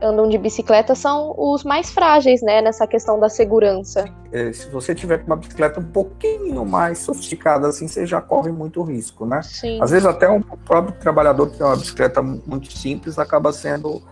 andam 0.00 0.28
de 0.28 0.36
bicicleta 0.36 0.94
são 0.94 1.34
os 1.38 1.64
mais 1.64 1.90
frágeis, 1.90 2.42
né, 2.42 2.60
nessa 2.60 2.86
questão 2.86 3.18
da 3.18 3.30
segurança. 3.30 4.04
É, 4.30 4.52
se 4.52 4.68
você 4.68 4.94
tiver 4.94 5.22
uma 5.26 5.36
bicicleta 5.36 5.80
um 5.80 5.84
pouquinho 5.84 6.66
mais 6.66 6.98
sofisticada 6.98 7.68
assim, 7.68 7.88
você 7.88 8.04
já 8.04 8.20
corre 8.20 8.52
muito 8.52 8.82
risco, 8.82 9.24
né? 9.24 9.40
Sim. 9.42 9.80
Às 9.80 9.92
vezes 9.92 10.06
até 10.06 10.28
um 10.28 10.42
próprio 10.42 10.94
trabalhador 11.00 11.50
que 11.50 11.56
tem 11.56 11.66
uma 11.66 11.76
bicicleta 11.76 12.20
muito 12.20 12.70
simples 12.72 13.18
acaba 13.18 13.52
sendo 13.52 14.02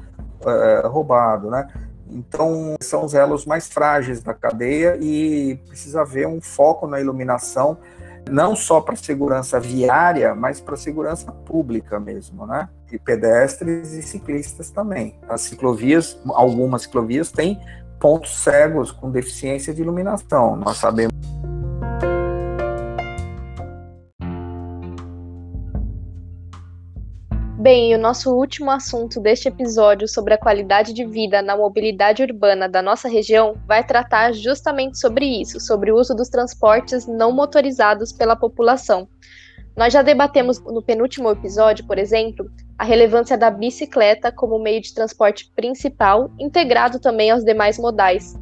é, 0.47 0.87
roubado, 0.87 1.51
né? 1.51 1.69
Então, 2.09 2.77
são 2.81 3.05
os 3.05 3.13
elos 3.13 3.45
mais 3.45 3.67
frágeis 3.67 4.23
da 4.23 4.33
cadeia 4.33 4.97
e 5.01 5.59
precisa 5.67 6.03
haver 6.03 6.29
um 6.29 6.41
foco 6.41 6.87
na 6.87 7.01
iluminação 7.01 7.77
não 8.31 8.57
só 8.57 8.81
para 8.81 8.97
segurança 8.97 9.61
viária, 9.61 10.35
mas 10.35 10.61
para 10.61 10.77
segurança 10.77 11.31
pública 11.31 12.01
mesmo, 12.01 12.47
né? 12.47 12.69
E 12.91 12.99
pedestres 12.99 13.93
e 13.93 14.03
ciclistas 14.03 14.71
também. 14.71 15.19
As 15.29 15.43
ciclovias, 15.43 16.19
algumas 16.29 16.83
ciclovias 16.83 17.31
têm 17.31 17.61
pontos 17.99 18.37
cegos 18.37 18.93
com 18.93 19.11
deficiência 19.11 19.75
de 19.75 19.83
iluminação. 19.83 20.57
Nós 20.57 20.77
sabemos 20.77 21.15
Bem, 27.64 27.92
e 27.92 27.94
o 27.94 27.98
nosso 27.98 28.31
último 28.31 28.70
assunto 28.70 29.18
deste 29.18 29.48
episódio 29.48 30.07
sobre 30.07 30.35
a 30.35 30.38
qualidade 30.38 30.92
de 30.92 31.03
vida 31.07 31.40
na 31.40 31.57
mobilidade 31.57 32.22
urbana 32.22 32.68
da 32.68 32.83
nossa 32.83 33.09
região 33.09 33.57
vai 33.66 33.83
tratar 33.83 34.35
justamente 34.35 34.98
sobre 34.98 35.24
isso, 35.24 35.59
sobre 35.59 35.90
o 35.90 35.96
uso 35.96 36.14
dos 36.14 36.29
transportes 36.29 37.07
não 37.07 37.33
motorizados 37.33 38.12
pela 38.12 38.37
população. 38.37 39.09
Nós 39.74 39.94
já 39.94 40.03
debatemos 40.03 40.61
no 40.61 40.83
penúltimo 40.83 41.31
episódio, 41.31 41.87
por 41.87 41.96
exemplo, 41.96 42.50
a 42.79 42.85
relevância 42.85 43.38
da 43.38 43.50
bicicleta 43.50 44.31
como 44.31 44.59
meio 44.59 44.83
de 44.83 44.92
transporte 44.92 45.50
principal, 45.57 46.31
integrado 46.38 47.00
também 47.00 47.31
aos 47.31 47.44
demais 47.44 47.79
modais. 47.79 48.35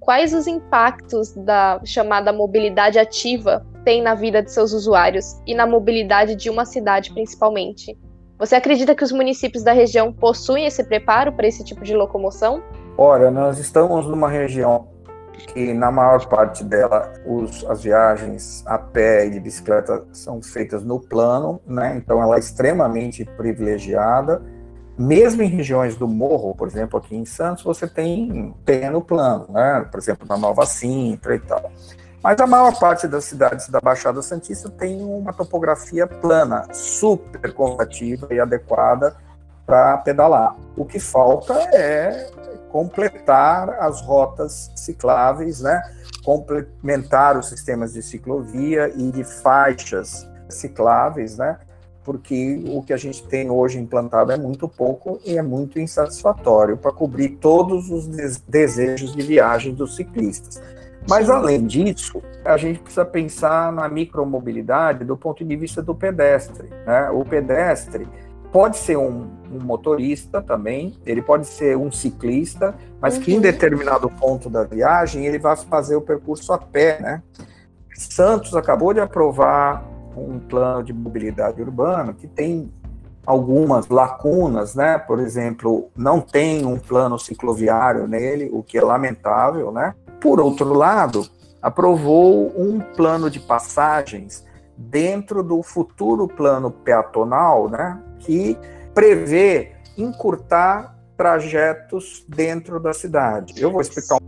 Quais 0.00 0.34
os 0.34 0.46
impactos 0.46 1.32
da 1.32 1.80
chamada 1.82 2.30
mobilidade 2.30 2.98
ativa 2.98 3.66
tem 3.86 4.02
na 4.02 4.14
vida 4.14 4.42
de 4.42 4.52
seus 4.52 4.74
usuários 4.74 5.40
e 5.46 5.54
na 5.54 5.66
mobilidade 5.66 6.36
de 6.36 6.50
uma 6.50 6.66
cidade 6.66 7.14
principalmente? 7.14 7.96
Você 8.38 8.54
acredita 8.54 8.94
que 8.94 9.02
os 9.02 9.12
municípios 9.12 9.64
da 9.64 9.72
região 9.72 10.12
possuem 10.12 10.66
esse 10.66 10.84
preparo 10.84 11.32
para 11.32 11.46
esse 11.46 11.64
tipo 11.64 11.82
de 11.82 11.94
locomoção? 11.94 12.62
Ora, 12.98 13.30
nós 13.30 13.58
estamos 13.58 14.06
numa 14.06 14.28
região 14.28 14.88
que, 15.32 15.72
na 15.72 15.90
maior 15.90 16.26
parte 16.26 16.62
dela, 16.62 17.14
os, 17.24 17.64
as 17.64 17.82
viagens 17.82 18.62
a 18.66 18.78
pé 18.78 19.26
e 19.26 19.30
de 19.30 19.40
bicicleta 19.40 20.04
são 20.12 20.42
feitas 20.42 20.84
no 20.84 21.00
plano, 21.00 21.60
né? 21.66 21.94
então 21.96 22.22
ela 22.22 22.36
é 22.36 22.38
extremamente 22.38 23.24
privilegiada. 23.24 24.42
mesmo 24.98 25.42
em 25.42 25.48
regiões 25.48 25.96
do 25.96 26.06
morro, 26.06 26.54
por 26.54 26.68
exemplo, 26.68 26.98
aqui 26.98 27.16
em 27.16 27.24
Santos, 27.24 27.64
você 27.64 27.86
tem 27.86 28.54
terreno 28.66 29.00
plano, 29.00 29.46
né? 29.50 29.86
por 29.90 29.98
exemplo, 29.98 30.26
na 30.28 30.36
Nova 30.36 30.66
Sintra 30.66 31.34
e 31.34 31.40
tal. 31.40 31.70
Mas 32.26 32.40
a 32.40 32.46
maior 32.48 32.76
parte 32.76 33.06
das 33.06 33.24
cidades 33.24 33.68
da 33.68 33.80
Baixada 33.80 34.20
Santista 34.20 34.68
tem 34.68 35.00
uma 35.00 35.32
topografia 35.32 36.08
plana, 36.08 36.66
super 36.72 37.54
convidativa 37.54 38.26
e 38.34 38.40
adequada 38.40 39.14
para 39.64 39.98
pedalar. 39.98 40.56
O 40.76 40.84
que 40.84 40.98
falta 40.98 41.54
é 41.72 42.28
completar 42.68 43.70
as 43.78 44.02
rotas 44.02 44.72
cicláveis, 44.74 45.60
né? 45.60 45.80
complementar 46.24 47.38
os 47.38 47.48
sistemas 47.48 47.92
de 47.92 48.02
ciclovia 48.02 48.92
e 48.96 49.12
de 49.12 49.22
faixas 49.22 50.28
cicláveis, 50.48 51.38
né? 51.38 51.56
porque 52.02 52.60
o 52.66 52.82
que 52.82 52.92
a 52.92 52.96
gente 52.96 53.22
tem 53.28 53.52
hoje 53.52 53.78
implantado 53.78 54.32
é 54.32 54.36
muito 54.36 54.68
pouco 54.68 55.20
e 55.24 55.38
é 55.38 55.42
muito 55.42 55.78
insatisfatório 55.78 56.76
para 56.76 56.90
cobrir 56.90 57.36
todos 57.36 57.88
os 57.88 58.08
desejos 58.48 59.14
de 59.14 59.22
viagem 59.22 59.72
dos 59.72 59.94
ciclistas. 59.94 60.60
Mas, 61.08 61.26
Sim. 61.26 61.32
além 61.32 61.66
disso, 61.66 62.22
a 62.44 62.56
gente 62.56 62.80
precisa 62.80 63.04
pensar 63.04 63.72
na 63.72 63.88
micromobilidade 63.88 65.04
do 65.04 65.16
ponto 65.16 65.44
de 65.44 65.56
vista 65.56 65.82
do 65.82 65.94
pedestre. 65.94 66.68
Né? 66.84 67.10
O 67.10 67.24
pedestre 67.24 68.08
pode 68.52 68.76
ser 68.76 68.96
um, 68.96 69.28
um, 69.52 69.62
motorista 69.62 70.40
também, 70.40 70.96
ele 71.04 71.22
pode 71.22 71.46
ser 71.46 71.76
um 71.76 71.92
ciclista, 71.92 72.74
mas 73.00 73.16
uhum. 73.16 73.22
que 73.22 73.32
em 73.32 73.36
uhum. 73.36 73.40
determinado 73.42 74.08
ponto 74.10 74.48
da 74.48 74.64
viagem 74.64 75.26
ele 75.26 75.38
vai 75.38 75.56
fazer 75.56 75.96
o 75.96 76.00
percurso 76.00 76.52
a 76.52 76.58
pé. 76.58 77.00
Né? 77.00 77.22
Santos 77.94 78.54
acabou 78.54 78.92
de 78.92 79.00
aprovar 79.00 79.84
um 80.16 80.38
plano 80.38 80.82
de 80.82 80.92
mobilidade 80.92 81.60
urbana 81.60 82.14
que 82.14 82.26
tem 82.26 82.72
algumas 83.26 83.88
lacunas, 83.88 84.74
né? 84.74 84.96
Por 84.98 85.18
exemplo, 85.18 85.90
não 85.96 86.20
tem 86.20 86.64
um 86.64 86.78
plano 86.78 87.18
cicloviário 87.18 88.06
nele, 88.06 88.48
o 88.52 88.62
que 88.62 88.78
é 88.78 88.80
lamentável, 88.82 89.72
né? 89.72 89.94
Por 90.20 90.40
outro 90.40 90.72
lado, 90.72 91.26
aprovou 91.60 92.52
um 92.56 92.80
plano 92.80 93.30
de 93.30 93.40
passagens 93.40 94.44
dentro 94.76 95.42
do 95.42 95.62
futuro 95.62 96.28
plano 96.28 96.70
peatonal, 96.70 97.68
né? 97.68 98.00
Que 98.18 98.58
prevê 98.94 99.72
encurtar 99.96 100.96
trajetos 101.16 102.24
dentro 102.28 102.78
da 102.78 102.92
cidade. 102.92 103.54
Eu 103.60 103.72
vou 103.72 103.80
explicar 103.80 104.18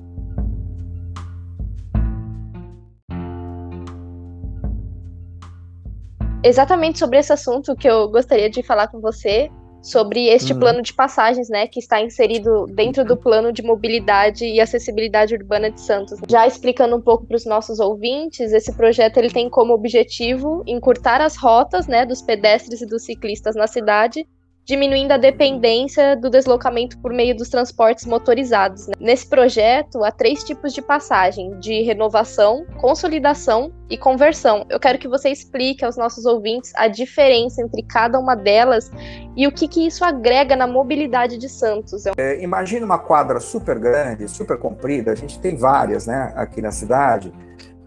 exatamente 6.42 6.98
sobre 6.98 7.18
esse 7.18 7.32
assunto 7.32 7.76
que 7.76 7.88
eu 7.88 8.08
gostaria 8.08 8.48
de 8.48 8.62
falar 8.62 8.88
com 8.88 9.00
você, 9.00 9.50
sobre 9.80 10.26
este 10.26 10.52
uhum. 10.52 10.58
plano 10.58 10.82
de 10.82 10.92
passagens, 10.92 11.48
né, 11.48 11.66
que 11.66 11.78
está 11.78 12.00
inserido 12.00 12.66
dentro 12.66 13.04
do 13.04 13.16
plano 13.16 13.52
de 13.52 13.62
mobilidade 13.62 14.44
e 14.44 14.60
acessibilidade 14.60 15.34
urbana 15.34 15.70
de 15.70 15.80
Santos. 15.80 16.18
Já 16.28 16.46
explicando 16.46 16.96
um 16.96 17.00
pouco 17.00 17.26
para 17.26 17.36
os 17.36 17.46
nossos 17.46 17.78
ouvintes, 17.78 18.52
esse 18.52 18.72
projeto 18.74 19.18
ele 19.18 19.30
tem 19.30 19.48
como 19.48 19.72
objetivo 19.72 20.62
encurtar 20.66 21.20
as 21.20 21.36
rotas, 21.36 21.86
né, 21.86 22.04
dos 22.04 22.22
pedestres 22.22 22.80
e 22.80 22.86
dos 22.86 23.04
ciclistas 23.04 23.54
na 23.54 23.66
cidade 23.66 24.26
diminuindo 24.68 25.12
a 25.12 25.16
dependência 25.16 26.14
do 26.14 26.28
deslocamento 26.28 26.98
por 26.98 27.10
meio 27.10 27.34
dos 27.34 27.48
transportes 27.48 28.04
motorizados. 28.04 28.86
Né? 28.86 28.92
Nesse 29.00 29.26
projeto, 29.26 30.04
há 30.04 30.12
três 30.12 30.44
tipos 30.44 30.74
de 30.74 30.82
passagem: 30.82 31.58
de 31.58 31.80
renovação, 31.82 32.66
consolidação 32.76 33.72
e 33.88 33.96
conversão. 33.96 34.66
Eu 34.68 34.78
quero 34.78 34.98
que 34.98 35.08
você 35.08 35.30
explique 35.30 35.84
aos 35.84 35.96
nossos 35.96 36.26
ouvintes 36.26 36.70
a 36.76 36.86
diferença 36.86 37.62
entre 37.62 37.82
cada 37.82 38.18
uma 38.18 38.36
delas 38.36 38.90
e 39.34 39.46
o 39.46 39.52
que, 39.52 39.66
que 39.66 39.86
isso 39.86 40.04
agrega 40.04 40.54
na 40.54 40.66
mobilidade 40.66 41.38
de 41.38 41.48
Santos. 41.48 42.04
É, 42.18 42.42
imagina 42.42 42.84
uma 42.84 42.98
quadra 42.98 43.40
super 43.40 43.78
grande, 43.78 44.28
super 44.28 44.58
comprida, 44.58 45.12
a 45.12 45.14
gente 45.14 45.40
tem 45.40 45.56
várias 45.56 46.06
né, 46.06 46.32
aqui 46.36 46.60
na 46.60 46.70
cidade, 46.70 47.32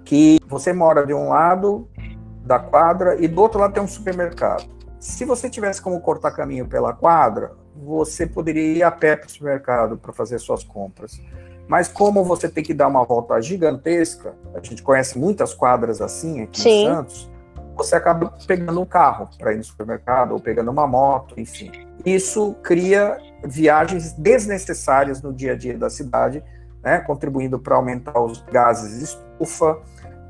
que 0.04 0.40
você 0.48 0.74
mora 0.74 1.06
de 1.06 1.14
um 1.14 1.30
lado 1.30 1.88
da 2.44 2.58
quadra 2.58 3.24
e 3.24 3.28
do 3.28 3.40
outro 3.40 3.60
lado 3.60 3.74
tem 3.74 3.84
um 3.84 3.88
supermercado. 3.88 4.81
Se 5.02 5.26
você 5.26 5.50
tivesse 5.50 5.82
como 5.82 6.00
cortar 6.00 6.30
caminho 6.30 6.68
pela 6.68 6.94
quadra, 6.94 7.54
você 7.76 8.28
poderia 8.28 8.78
ir 8.78 8.84
a 8.84 8.92
pé 8.92 9.16
para 9.16 9.26
o 9.26 9.32
supermercado 9.32 9.98
para 9.98 10.14
fazer 10.14 10.38
suas 10.38 10.64
compras. 10.64 11.20
Mas 11.68 11.88
como 11.88 12.24
você 12.24 12.48
tem 12.48 12.64
que 12.64 12.72
dar 12.72 12.88
uma 12.88 13.04
volta 13.04 13.42
gigantesca, 13.42 14.36
a 14.54 14.60
gente 14.62 14.84
conhece 14.84 15.18
muitas 15.18 15.56
quadras 15.56 16.02
assim 16.02 16.44
aqui 16.44 16.62
Sim. 16.62 16.84
em 16.84 16.86
Santos, 16.86 17.32
você 17.76 17.96
acaba 17.96 18.32
pegando 18.46 18.80
um 18.80 18.86
carro 18.86 19.28
para 19.40 19.54
ir 19.54 19.58
no 19.58 19.64
supermercado 19.64 20.34
ou 20.34 20.40
pegando 20.40 20.70
uma 20.70 20.86
moto, 20.86 21.34
enfim. 21.40 21.72
Isso 22.06 22.56
cria 22.62 23.18
viagens 23.44 24.14
desnecessárias 24.14 25.20
no 25.24 25.34
dia 25.34 25.54
a 25.54 25.56
dia 25.56 25.76
da 25.76 25.90
cidade, 25.90 26.44
né, 26.84 27.00
contribuindo 27.00 27.58
para 27.58 27.76
aumentar 27.76 28.22
os 28.22 28.40
gases 28.52 29.00
de 29.00 29.06
estufa, 29.06 29.80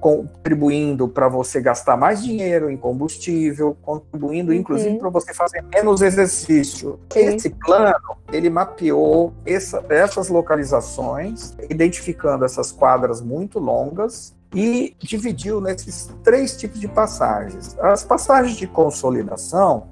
contribuindo 0.01 1.07
para 1.07 1.29
você 1.29 1.61
gastar 1.61 1.95
mais 1.95 2.23
dinheiro 2.23 2.71
em 2.71 2.75
combustível, 2.75 3.77
contribuindo 3.83 4.51
inclusive 4.51 4.89
uhum. 4.89 4.97
para 4.97 5.09
você 5.09 5.31
fazer 5.31 5.63
menos 5.71 6.01
exercício. 6.01 6.99
Sim. 7.13 7.35
Esse 7.35 7.51
plano, 7.51 7.93
ele 8.33 8.49
mapeou 8.49 9.31
essa, 9.45 9.85
essas 9.89 10.27
localizações, 10.27 11.55
identificando 11.69 12.43
essas 12.43 12.71
quadras 12.71 13.21
muito 13.21 13.59
longas 13.59 14.35
e 14.55 14.95
dividiu 14.99 15.61
nesses 15.61 16.09
três 16.23 16.57
tipos 16.57 16.79
de 16.79 16.87
passagens. 16.87 17.77
As 17.79 18.03
passagens 18.03 18.57
de 18.57 18.65
consolidação, 18.65 19.89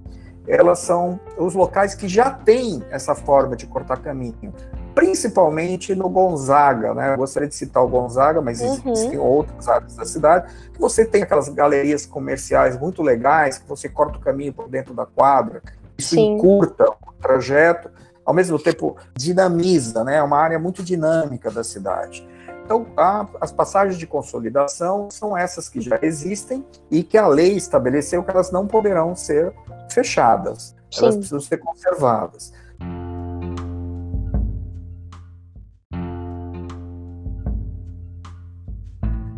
elas 0.48 0.80
são 0.80 1.20
os 1.38 1.54
locais 1.54 1.94
que 1.94 2.08
já 2.08 2.32
têm 2.32 2.84
essa 2.90 3.14
forma 3.14 3.56
de 3.56 3.68
cortar 3.68 3.98
caminho 3.98 4.54
principalmente 5.00 5.96
no 5.96 6.10
Gonzaga, 6.10 6.94
né? 6.94 7.14
Eu 7.14 7.18
gostaria 7.18 7.48
de 7.48 7.56
citar 7.56 7.82
o 7.82 7.88
Gonzaga, 7.88 8.42
mas 8.42 8.60
uhum. 8.60 8.82
existem 8.86 9.18
outras 9.18 9.70
áreas 9.70 9.96
da 9.96 10.06
cidade 10.06 10.54
que 10.74 10.80
você 10.80 11.06
tem 11.06 11.24
aquelas 11.24 11.48
galerias 11.48 12.06
comerciais 12.06 12.78
muito 12.78 13.02
legais, 13.02 13.58
que 13.58 13.68
você 13.68 13.88
corta 13.88 14.18
o 14.18 14.22
caminho 14.22 14.52
por 14.52 14.68
dentro 14.68 14.94
da 14.94 15.06
quadra, 15.06 15.62
isso 15.98 16.16
Sim. 16.16 16.34
encurta 16.34 16.90
o 16.90 17.14
trajeto, 17.22 17.90
ao 18.26 18.34
mesmo 18.34 18.60
tempo 18.60 18.98
dinamiza, 19.16 20.04
né? 20.04 20.18
É 20.18 20.24
uma 20.24 20.38
área 20.38 20.60
muito 20.60 20.84
dinâmica 20.84 21.50
da 21.50 21.64
cidade. 21.64 22.28
Então, 22.66 22.86
a, 22.98 23.26
as 23.40 23.54
passagens 23.54 23.98
de 23.98 24.06
consolidação 24.06 25.10
são 25.10 25.36
essas 25.36 25.70
que 25.70 25.80
já 25.80 25.98
existem 26.02 26.66
e 26.92 27.04
que 27.04 27.18
a 27.18 27.26
lei 27.26 27.54
estabeleceu 27.56 28.22
que 28.22 28.32
elas 28.32 28.52
não 28.52 28.68
poderão 28.68 29.16
ser 29.16 29.54
fechadas, 29.90 30.76
Sim. 30.92 31.04
elas 31.04 31.16
precisam 31.16 31.40
ser 31.40 31.58
conservadas. 31.58 32.52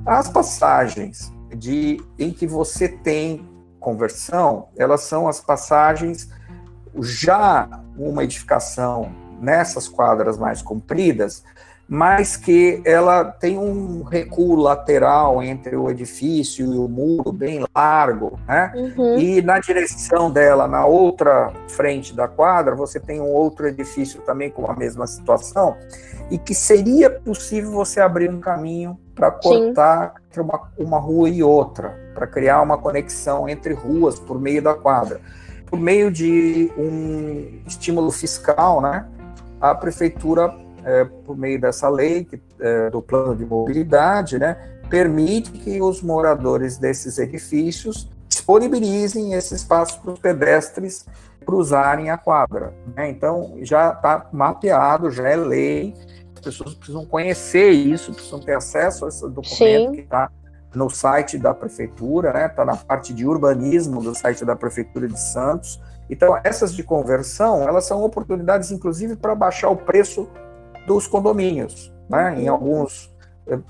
As 0.06 0.28
passagens 0.28 1.32
de, 1.56 2.02
em 2.18 2.32
que 2.32 2.48
você 2.48 2.88
tem 2.88 3.48
conversão, 3.80 4.70
elas 4.76 5.02
são 5.02 5.28
as 5.28 5.40
passagens 5.40 6.30
já 7.00 7.68
uma 7.98 8.24
edificação 8.24 9.12
nessas 9.40 9.88
quadras 9.88 10.38
mais 10.38 10.62
compridas, 10.62 11.44
mas 11.94 12.38
que 12.38 12.82
ela 12.86 13.26
tem 13.26 13.58
um 13.58 14.02
recuo 14.04 14.56
lateral 14.56 15.44
entre 15.44 15.76
o 15.76 15.90
edifício 15.90 16.74
e 16.74 16.78
o 16.78 16.88
muro 16.88 17.34
bem 17.34 17.66
largo, 17.76 18.40
né? 18.48 18.72
Uhum. 18.74 19.20
E 19.20 19.42
na 19.42 19.60
direção 19.60 20.32
dela, 20.32 20.70
na 20.70 20.86
outra 20.86 21.52
frente 21.68 22.16
da 22.16 22.30
quadra, 22.30 22.76
você 22.76 22.98
tem 22.98 23.20
um 23.20 23.28
outro 23.28 23.68
edifício 23.68 24.22
também 24.22 24.50
com 24.50 24.72
a 24.72 24.74
mesma 24.74 25.06
situação, 25.06 25.76
e 26.30 26.38
que 26.38 26.56
seria 26.56 27.10
possível 27.10 27.72
você 27.72 28.00
abrir 28.00 28.30
um 28.30 28.40
caminho 28.40 28.98
para 29.14 29.30
cortar 29.30 30.14
entre 30.30 30.40
uma, 30.40 30.72
uma 30.78 30.98
rua 30.98 31.28
e 31.28 31.44
outra, 31.44 32.00
para 32.14 32.26
criar 32.26 32.62
uma 32.62 32.78
conexão 32.78 33.50
entre 33.50 33.74
ruas 33.74 34.18
por 34.18 34.40
meio 34.40 34.62
da 34.62 34.74
quadra. 34.74 35.20
Por 35.66 35.78
meio 35.78 36.10
de 36.10 36.72
um 36.78 37.62
estímulo 37.68 38.12
fiscal, 38.12 38.80
né? 38.80 39.06
A 39.60 39.76
prefeitura 39.76 40.56
é, 40.86 41.06
por 41.06 41.38
meio 41.38 41.60
dessa 41.60 41.90
lei 41.90 42.24
que, 42.24 42.42
é, 42.60 42.90
do 42.90 43.02
plano 43.02 43.36
de 43.36 43.46
mobilidade, 43.46 44.40
né, 44.40 44.58
permite 44.90 45.52
que 45.52 45.82
os 45.82 46.02
moradores 46.02 46.78
desses 46.78 47.18
edifícios 47.18 48.10
disponibilizem 48.28 49.34
esse 49.34 49.56
espaço 49.56 50.02
para 50.02 50.12
os 50.12 50.20
pedestres 50.20 51.06
cruzarem 51.46 52.10
a 52.10 52.18
quadra. 52.18 52.74
Né? 52.96 53.10
Então, 53.10 53.58
já 53.62 53.92
está 53.92 54.28
mapeado, 54.32 55.12
já 55.12 55.28
é 55.28 55.36
lei, 55.36 55.94
as 56.36 56.42
pessoas 56.42 56.74
precisam 56.74 57.06
conhecer 57.06 57.72
isso, 57.72 58.14
precisam 58.14 58.40
ter 58.40 58.56
acesso 58.56 59.06
a 59.06 59.10
esse 59.10 59.22
documento 59.22 59.46
Sim. 59.56 59.92
que 59.92 60.02
está 60.02 60.30
no 60.74 60.90
site 60.90 61.38
da 61.38 61.54
prefeitura, 61.54 62.30
está 62.30 62.40
né? 62.40 62.50
Tá 62.50 62.66
na 62.66 62.76
parte 62.76 63.14
de 63.14 63.28
urbanismo 63.28 64.02
do 64.02 64.16
site 64.16 64.46
da 64.46 64.56
prefeitura 64.56 65.08
de 65.08 65.20
Santos. 65.20 65.82
Então, 66.10 66.40
essas 66.44 66.74
de 66.74 66.84
conversão, 66.84 67.68
elas 67.68 67.86
são 67.86 68.04
oportunidades, 68.04 68.72
inclusive, 68.72 69.16
para 69.16 69.36
baixar 69.36 69.70
o 69.70 69.76
preço 69.76 70.30
dos 70.86 71.08
condomínios. 71.08 71.92
Né? 72.10 72.32
Uhum. 72.32 72.40
Em 72.40 72.48
alguns 72.48 73.12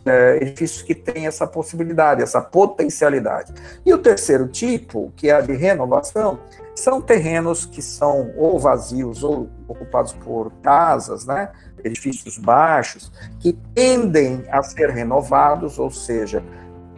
é, 0.05 0.37
edifícios 0.41 0.81
que 0.81 0.93
têm 0.93 1.27
essa 1.27 1.47
possibilidade, 1.47 2.21
essa 2.21 2.41
potencialidade. 2.41 3.53
E 3.85 3.93
o 3.93 3.97
terceiro 3.97 4.47
tipo, 4.47 5.11
que 5.15 5.29
é 5.29 5.33
a 5.33 5.41
de 5.41 5.53
renovação, 5.53 6.39
são 6.75 7.01
terrenos 7.01 7.65
que 7.65 7.81
são 7.81 8.33
ou 8.37 8.59
vazios 8.59 9.23
ou 9.23 9.49
ocupados 9.67 10.13
por 10.13 10.51
casas, 10.61 11.25
né, 11.25 11.51
edifícios 11.83 12.37
baixos, 12.37 13.11
que 13.39 13.53
tendem 13.73 14.43
a 14.49 14.61
ser 14.61 14.89
renovados, 14.89 15.79
ou 15.79 15.89
seja, 15.89 16.43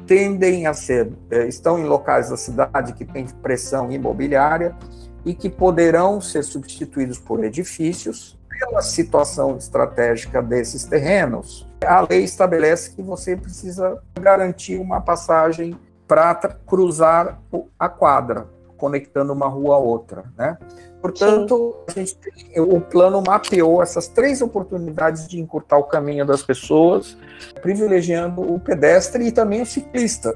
tendem 0.05 0.67
a 0.67 0.73
ser, 0.73 1.11
é, 1.31 1.47
estão 1.47 1.79
em 1.79 1.83
locais 1.83 2.29
da 2.29 2.37
cidade 2.37 2.93
que 2.93 3.05
têm 3.05 3.25
pressão 3.41 3.91
imobiliária 3.91 4.75
e 5.25 5.33
que 5.33 5.49
poderão 5.49 6.19
ser 6.19 6.43
substituídos 6.43 7.17
por 7.17 7.43
edifícios 7.43 8.37
pela 8.59 8.81
situação 8.81 9.57
estratégica 9.57 10.41
desses 10.41 10.83
terrenos. 10.85 11.67
A 11.85 12.01
lei 12.01 12.23
estabelece 12.23 12.91
que 12.91 13.01
você 13.01 13.35
precisa 13.35 13.99
garantir 14.19 14.79
uma 14.79 15.01
passagem 15.01 15.77
para 16.07 16.35
cruzar 16.65 17.39
a 17.77 17.89
quadra, 17.89 18.47
conectando 18.77 19.33
uma 19.33 19.47
rua 19.47 19.75
a 19.75 19.79
outra, 19.79 20.25
né? 20.37 20.57
Portanto, 21.01 21.75
a 21.87 21.91
gente 21.99 22.15
tem, 22.15 22.61
o 22.61 22.79
plano 22.79 23.21
mapeou 23.21 23.83
essas 23.83 24.07
três 24.07 24.41
oportunidades 24.41 25.27
de 25.27 25.37
encurtar 25.37 25.77
o 25.77 25.83
caminho 25.83 26.25
das 26.25 26.41
pessoas, 26.41 27.17
privilegiando 27.61 28.41
o 28.41 28.57
pedestre 28.57 29.25
e 29.27 29.31
também 29.31 29.61
o 29.61 29.65
ciclista, 29.65 30.33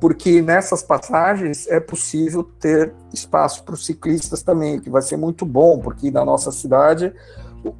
porque 0.00 0.40
nessas 0.40 0.82
passagens 0.82 1.68
é 1.68 1.78
possível 1.78 2.42
ter 2.42 2.94
espaço 3.12 3.62
para 3.64 3.74
os 3.74 3.84
ciclistas 3.84 4.42
também, 4.42 4.80
que 4.80 4.88
vai 4.88 5.02
ser 5.02 5.18
muito 5.18 5.44
bom, 5.44 5.78
porque 5.78 6.10
na 6.10 6.24
nossa 6.24 6.50
cidade 6.50 7.12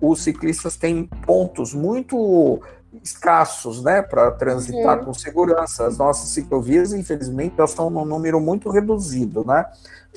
os 0.00 0.22
ciclistas 0.22 0.76
têm 0.76 1.04
pontos 1.26 1.74
muito 1.74 2.60
escassos, 3.02 3.82
né, 3.82 4.02
para 4.02 4.30
transitar 4.30 4.98
uhum. 4.98 5.06
com 5.06 5.14
segurança. 5.14 5.86
As 5.86 5.98
nossas 5.98 6.30
ciclovias, 6.30 6.92
infelizmente, 6.92 7.54
elas 7.58 7.70
estão 7.70 7.90
num 7.90 8.04
número 8.04 8.40
muito 8.40 8.70
reduzido, 8.70 9.44
né? 9.44 9.66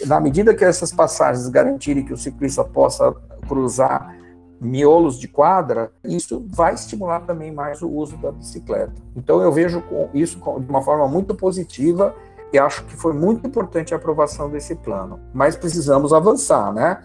Na 0.05 0.19
medida 0.19 0.55
que 0.55 0.63
essas 0.63 0.91
passagens 0.91 1.47
garantirem 1.49 2.05
que 2.05 2.13
o 2.13 2.17
ciclista 2.17 2.63
possa 2.63 3.13
cruzar 3.47 4.15
miolos 4.59 5.19
de 5.19 5.27
quadra, 5.27 5.91
isso 6.03 6.45
vai 6.49 6.73
estimular 6.73 7.21
também 7.21 7.51
mais 7.51 7.81
o 7.81 7.89
uso 7.89 8.15
da 8.17 8.31
bicicleta. 8.31 8.93
Então 9.15 9.41
eu 9.41 9.51
vejo 9.51 9.83
isso 10.13 10.39
de 10.59 10.69
uma 10.69 10.81
forma 10.81 11.07
muito 11.07 11.35
positiva 11.35 12.15
e 12.53 12.59
acho 12.59 12.85
que 12.85 12.95
foi 12.95 13.13
muito 13.13 13.45
importante 13.47 13.93
a 13.93 13.97
aprovação 13.97 14.49
desse 14.49 14.75
plano. 14.75 15.19
Mas 15.33 15.55
precisamos 15.55 16.13
avançar, 16.13 16.71
né? 16.71 17.01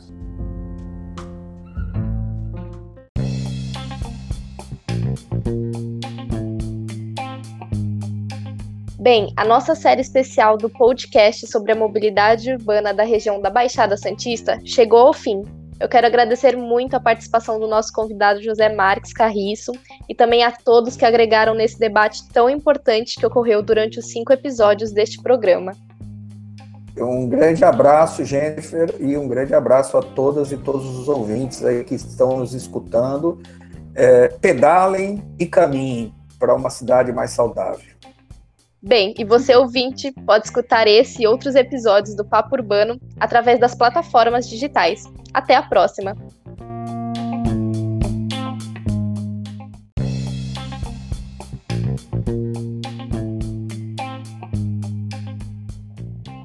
Bem, 9.07 9.33
a 9.37 9.45
nossa 9.45 9.77
série 9.77 10.01
especial 10.01 10.57
do 10.57 10.69
podcast 10.69 11.47
sobre 11.47 11.71
a 11.71 11.77
mobilidade 11.77 12.51
urbana 12.51 12.93
da 12.93 13.05
região 13.05 13.41
da 13.41 13.49
Baixada 13.49 13.97
Santista 13.97 14.59
chegou 14.65 14.99
ao 14.99 15.13
fim. 15.13 15.45
Eu 15.79 15.89
quero 15.89 16.09
agradecer 16.09 16.57
muito 16.57 16.97
a 16.97 16.99
participação 16.99 17.61
do 17.61 17.69
nosso 17.69 17.93
convidado 17.93 18.43
José 18.43 18.69
Marques 18.69 19.13
Carriço 19.13 19.71
e 20.09 20.13
também 20.13 20.43
a 20.43 20.51
todos 20.51 20.97
que 20.97 21.05
agregaram 21.05 21.55
nesse 21.55 21.79
debate 21.79 22.29
tão 22.33 22.51
importante 22.51 23.15
que 23.15 23.25
ocorreu 23.25 23.63
durante 23.63 24.01
os 24.01 24.11
cinco 24.11 24.33
episódios 24.33 24.91
deste 24.91 25.23
programa. 25.23 25.71
Um 26.99 27.29
grande 27.29 27.65
abraço, 27.65 28.25
Jennifer, 28.25 28.93
e 28.99 29.17
um 29.17 29.29
grande 29.29 29.55
abraço 29.55 29.97
a 29.97 30.03
todas 30.03 30.51
e 30.51 30.57
todos 30.57 30.99
os 30.99 31.09
ouvintes 31.09 31.65
aí 31.65 31.85
que 31.85 31.95
estão 31.95 32.39
nos 32.39 32.55
escutando. 32.55 33.41
É, 33.95 34.27
pedalem 34.41 35.23
e 35.39 35.47
caminhem 35.47 36.13
para 36.41 36.53
uma 36.57 36.71
cidade 36.71 37.13
mais 37.13 37.31
saudável. 37.31 37.96
Bem, 38.83 39.15
e 39.19 39.25
você 39.25 39.55
ouvinte 39.57 40.13
pode 40.27 40.47
escutar 40.47 40.87
esse 40.87 41.23
e 41.23 41.27
outros 41.27 41.55
episódios 41.55 42.15
do 42.15 42.25
Papo 42.25 42.55
Urbano 42.55 43.01
através 43.19 43.59
das 43.59 43.75
plataformas 43.75 44.49
digitais. 44.49 45.05
Até 45.33 45.57
a 45.57 45.63
próxima! 45.63 46.15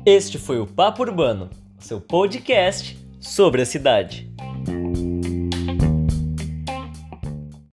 Este 0.06 0.40
foi 0.40 0.60
o 0.60 0.66
Papo 0.66 1.04
Urbano, 1.04 1.50
seu 1.80 2.02
podcast 2.02 2.98
sobre 3.20 3.62
a 3.62 3.66
cidade. 3.66 4.32